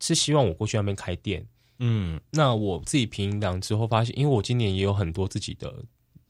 [0.00, 1.46] 是希望我过去那边开店，
[1.78, 5.72] 嗯那我自己评量之后发现，因为我今年也有很多自己的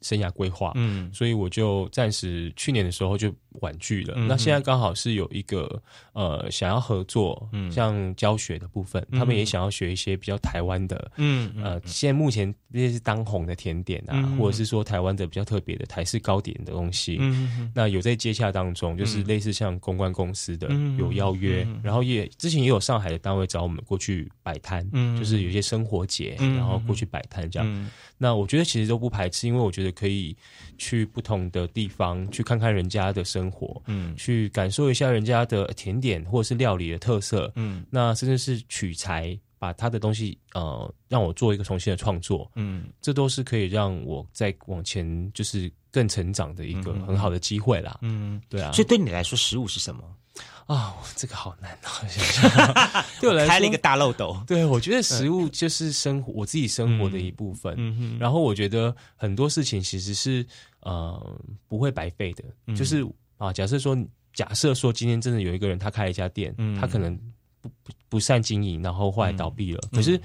[0.03, 4.15] 生涯规划，嗯所以我就暂时去年的时候就婉拒了。
[4.17, 5.81] 嗯那现在刚好是有一个
[6.17, 7.71] 呃想要合作，嗯。
[7.71, 11.13] 像教学的部分，嗯他们也想要学一些比较台湾的。
[11.17, 21.81] 嗯呃，现在目前这些是当红的甜点啊，嗯或者是说台湾的比较特别的台式糕点的东西，嗯那有在接洽当中，就是类似像公关公司的、嗯有邀约，嗯。
[21.85, 27.69] 然后也之前也有上海的单位找我们过去摆摊，嗯就是有一些生活节，嗯然后过去摆摊这样。
[27.69, 27.91] 嗯。
[28.19, 30.35] 那我觉得其实都不排斥，因为我觉得可以
[30.79, 34.15] 去不同的地方去看看人家的生活，嗯。
[34.17, 39.39] 去感受一下人家的甜点或者是料理的特色，嗯那甚至是取材。
[39.59, 47.99] 把他的东西，呃，让我做一个重新的创作，嗯这都是可以让我再往前，就是更成长的一个很好的机会啦。
[48.03, 50.05] 嗯，对啊，所以对你来说，食物是什么？
[50.67, 53.03] 啊，这个好难啊！
[53.19, 54.39] 对我来说开了一个大漏斗。
[54.47, 58.19] 对，我觉得食物就是生活，我自己生活的一部分。
[58.19, 60.47] 然后我觉得很多事情其实是
[60.81, 63.03] 呃不会白费的，嗯就是
[63.39, 63.97] 啊，假设说
[64.37, 67.19] 假设说今天真的有一个人他开了一家店，嗯他可能
[67.61, 70.21] 不不不善经营，然后后来倒闭了，嗯可是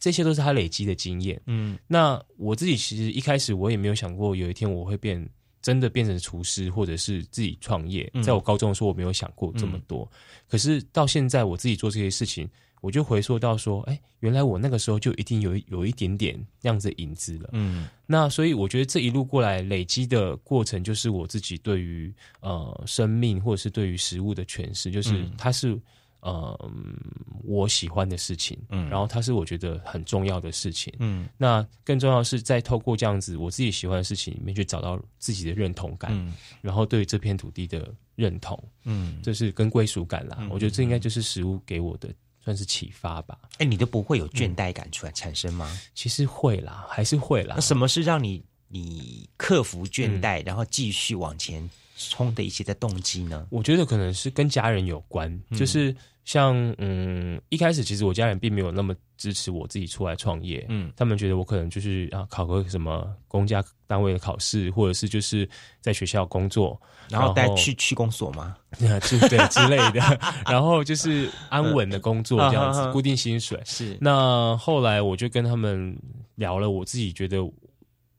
[0.00, 1.40] 这些都是他累积的经验。
[1.46, 5.28] 嗯那我自己其实一开始我也没有想过有一天我会变
[5.60, 8.10] 真的变成厨师，或者是自己创业。
[8.14, 10.10] 嗯在我高中的时候，我没有想过这么多。
[10.48, 12.48] 可是到现在，我自己做这些事情，
[12.80, 17.50] 我就回溯到说，哎，原来我那个时候就一定有一有一点点那样子的影子了。
[17.52, 17.88] 嗯。
[18.06, 25.32] 那所以我觉得这一路过来累积的过程，就是我自己对于呃生命或者是对于食物的诠释，就是嗯。
[25.36, 25.78] 它是
[26.20, 26.96] 呃嗯
[27.44, 28.88] 我喜欢的事情，嗯。
[28.88, 31.28] 然后它是我觉得很重要的事情，嗯。
[31.36, 40.38] 那更重要的是在透过这样子我自己喜欢的事情里面去找到自己的认同感，嗯然后对这片土地的认同，嗯，这是跟归属感啦。
[40.40, 40.48] 嗯。
[40.48, 42.08] 我觉得这应该就是食物给我的
[42.44, 43.38] 算是启发吧。
[43.58, 45.78] 哎，你都不会有倦怠感出来产生吗？
[45.94, 47.60] 其实会啦，还是会啦那。
[47.60, 53.46] 什么是让你你克服倦怠，然后继续往前冲的一些的动机呢？
[53.50, 55.94] 我觉得可能是跟家人有关，嗯就是
[56.28, 65.48] 像嗯，一开始其实我家人并没有那么支持我自己出来创业，嗯，他们觉得我可能就是啊考个什么公家单位的考试，或者是就是
[65.80, 68.54] 在学校工作，然后带去区公所吗？
[69.00, 73.96] 之对之类的， 然后就是安稳的工作这样子，固定薪水是。
[73.98, 75.98] 那后来我就跟他们
[76.34, 77.38] 聊了我自己觉得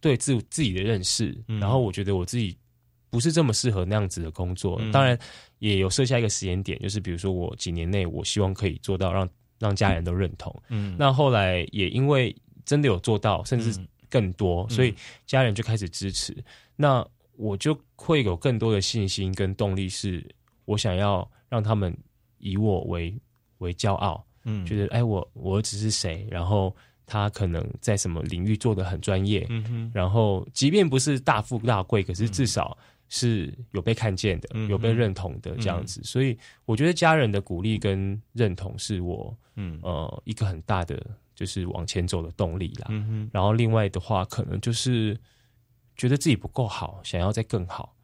[0.02, 2.58] 对自自己的认识，然后我觉得我自己
[3.10, 5.18] 不是这么适合那样子的工作，当然。
[5.60, 9.30] 也有设下一个时间点，就是比如说我几年内，我希望可以做到让
[9.60, 10.56] 让家人都认同。
[10.70, 12.34] 嗯，那后来也因为
[12.64, 13.78] 真的有做到，甚至
[14.10, 14.96] 更多，所以
[15.26, 16.34] 家人就开始支持。
[16.78, 17.06] 那
[17.36, 20.26] 我就会有更多的信心跟动力，是
[20.64, 21.94] 我想要让他们
[22.38, 23.14] 以我为
[23.58, 24.26] 为骄傲。
[24.46, 26.26] 嗯，觉得哎，我我儿子是谁？
[26.32, 26.74] 然后
[27.06, 29.46] 他可能在什么领域做的很专业。
[29.50, 32.78] 嗯哼，然后即便不是大富大贵，可是至少。
[33.10, 41.04] 是有被看见的，有被认同的这样子，所以我觉得家人的鼓励跟认同是我，嗯呃一个很大的
[41.34, 42.88] 就是往前走的动力啦。
[43.34, 45.20] 然后另外的话，可能就是
[45.98, 47.96] 觉得自己不够好，想要再更好。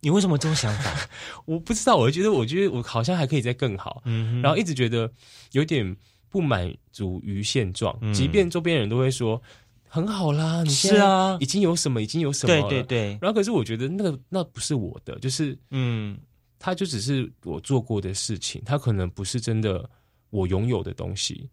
[0.00, 1.08] 你为什么这种想法？
[1.46, 4.02] 我不知道，我觉得我觉得我好像还可以再更好。
[4.06, 5.10] 嗯，然后一直觉得
[5.52, 5.96] 有点
[6.28, 9.40] 不满足于现状，即便周边人都会说。
[9.88, 13.18] 很好啦，你是啊，已经有什么，已经有什么，对对对。
[13.20, 16.18] 然后可是我觉得那个那不是我的，就是嗯，
[16.58, 19.88] 他就只是我做过的事情，他可能不是真的
[20.30, 21.48] 我拥有的东西。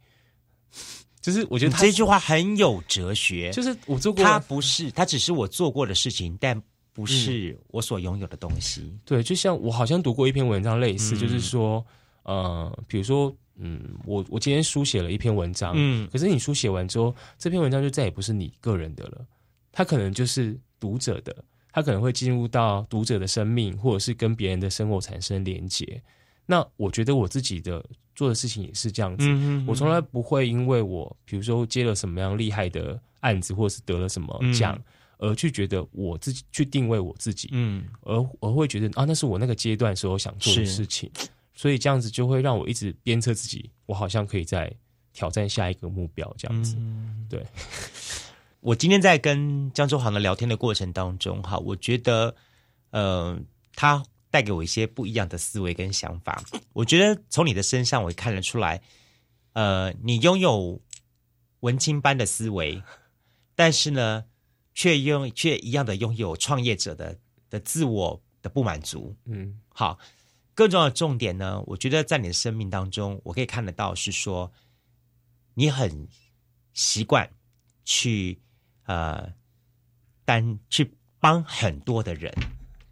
[1.21, 6.61] 就是我觉得这句话很有哲学，就是我做过，他不是，他只是我做过的事情，但
[6.93, 8.93] 不是我所拥有的东西。
[9.05, 11.83] 对，就像我好像读过一篇文章，类似就是说，
[12.23, 13.35] 呃，比如说。
[13.57, 19.25] 嗯，我我今天书写了一篇文章，嗯，可是你书写完之后，这篇文章就再也不是你个人的了，
[19.71, 21.35] 它可能就是读者的，
[21.71, 26.01] 它可能会进入到读者的生命，或者是跟别人的生活产生连接。
[26.45, 27.83] 那我觉得我自己的
[28.13, 29.25] 做的事情也是这样子，
[29.65, 34.79] 我从来不会因为我比如说接了什么样厉害的案子，或者是得了什么奖，
[35.17, 41.09] 而去觉得我自己去定位我自己，嗯，而而会觉得啊，那是我那个阶段时候想做的事情。
[41.55, 44.71] 所以这样子就会让我一直鞭策自己，我好像可以再
[45.13, 46.31] 挑战下一个目标。
[46.37, 46.75] 这样子，
[47.29, 47.43] 对。
[48.59, 52.35] 我今天在跟江周航的聊天的过程当中，哈，我觉得，
[52.89, 53.39] 呃，
[53.75, 56.43] 他带给我一些不一样的思维跟想法。
[56.73, 58.81] 我觉得从你的身上，我看得出来，
[59.53, 60.81] 呃，你拥有
[61.59, 62.81] 文青般的思维，
[63.55, 64.25] 但是呢，
[64.73, 67.19] 却拥却一样的拥有创业者的
[67.51, 69.15] 的自我的不满足。
[69.25, 69.99] 嗯，好。
[70.55, 74.51] 更重要的重点呢，我觉得在你的生命当中，我可以看得到是说，
[75.53, 76.07] 你很
[76.73, 77.29] 习惯
[77.83, 78.39] 去
[78.85, 79.31] 呃
[80.23, 82.33] 单去帮很多的人，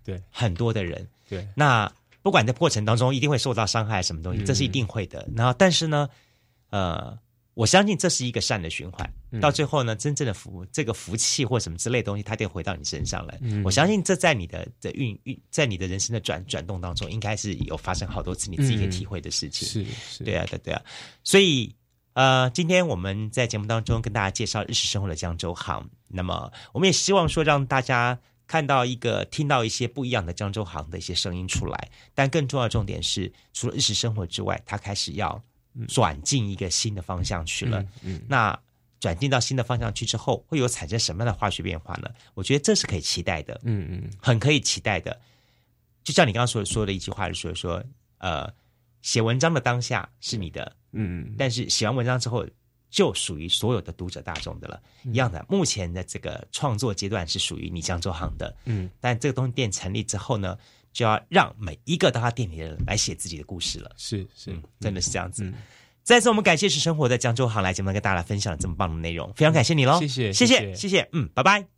[0.03, 1.47] 对很多的人，对。
[1.55, 1.91] 那
[2.21, 5.27] 不管在过程当中一定会受到伤害，什么东西，这是一定会的。
[5.35, 6.09] 然后，但是呢，
[6.69, 7.17] 呃。
[7.55, 13.39] 我相信这是一个善的循环，到最后呢，真正的福这个福气或什么之类东西，它就回到你身上来。
[13.63, 19.67] 我相信这在你的的运运，在你的人生的转转动当中，应该是有发生好多次你自己可以体会的事情。
[19.67, 20.81] 是是，对啊，对对啊。
[21.23, 21.75] 所以
[22.13, 31.91] 呃，今天我们在节目当中跟大家介绍日式生活的江州行，那么我们也希望说让大家看到一个、听到一些不一样的江州行的一些声音出来。
[32.15, 35.39] 但更重要的重点是，除了日式生活之外，他开始要。
[35.87, 38.57] 转进一个新的方向去了，嗯，那
[38.99, 42.09] 转进到新的方向去之后，会有产生什么样的化学变化呢？
[42.35, 45.19] 我觉得这是可以期待的，嗯嗯，很可以期待的。
[46.03, 47.83] 就像你刚刚说说的一句话，是说说，
[48.19, 48.53] 呃，
[49.01, 52.45] 写文章的当下是你的，嗯，但是写完文章之后
[52.89, 55.45] 就属于所有的读者大众的了，一样的。
[55.49, 60.57] 目前的这个创作阶段是属于你江州行的，嗯，但这个东西店成立之后呢？
[60.93, 63.91] 就要让每一个到他店里的人来写自己的故事了。
[63.97, 65.51] 是是，真的是这样子。
[66.03, 69.99] 再次，我们感谢是生活在江州行来节目跟大家分享这么棒的内容，非常感谢你喽！
[69.99, 71.72] 谢谢谢谢谢谢，嗯，拜拜。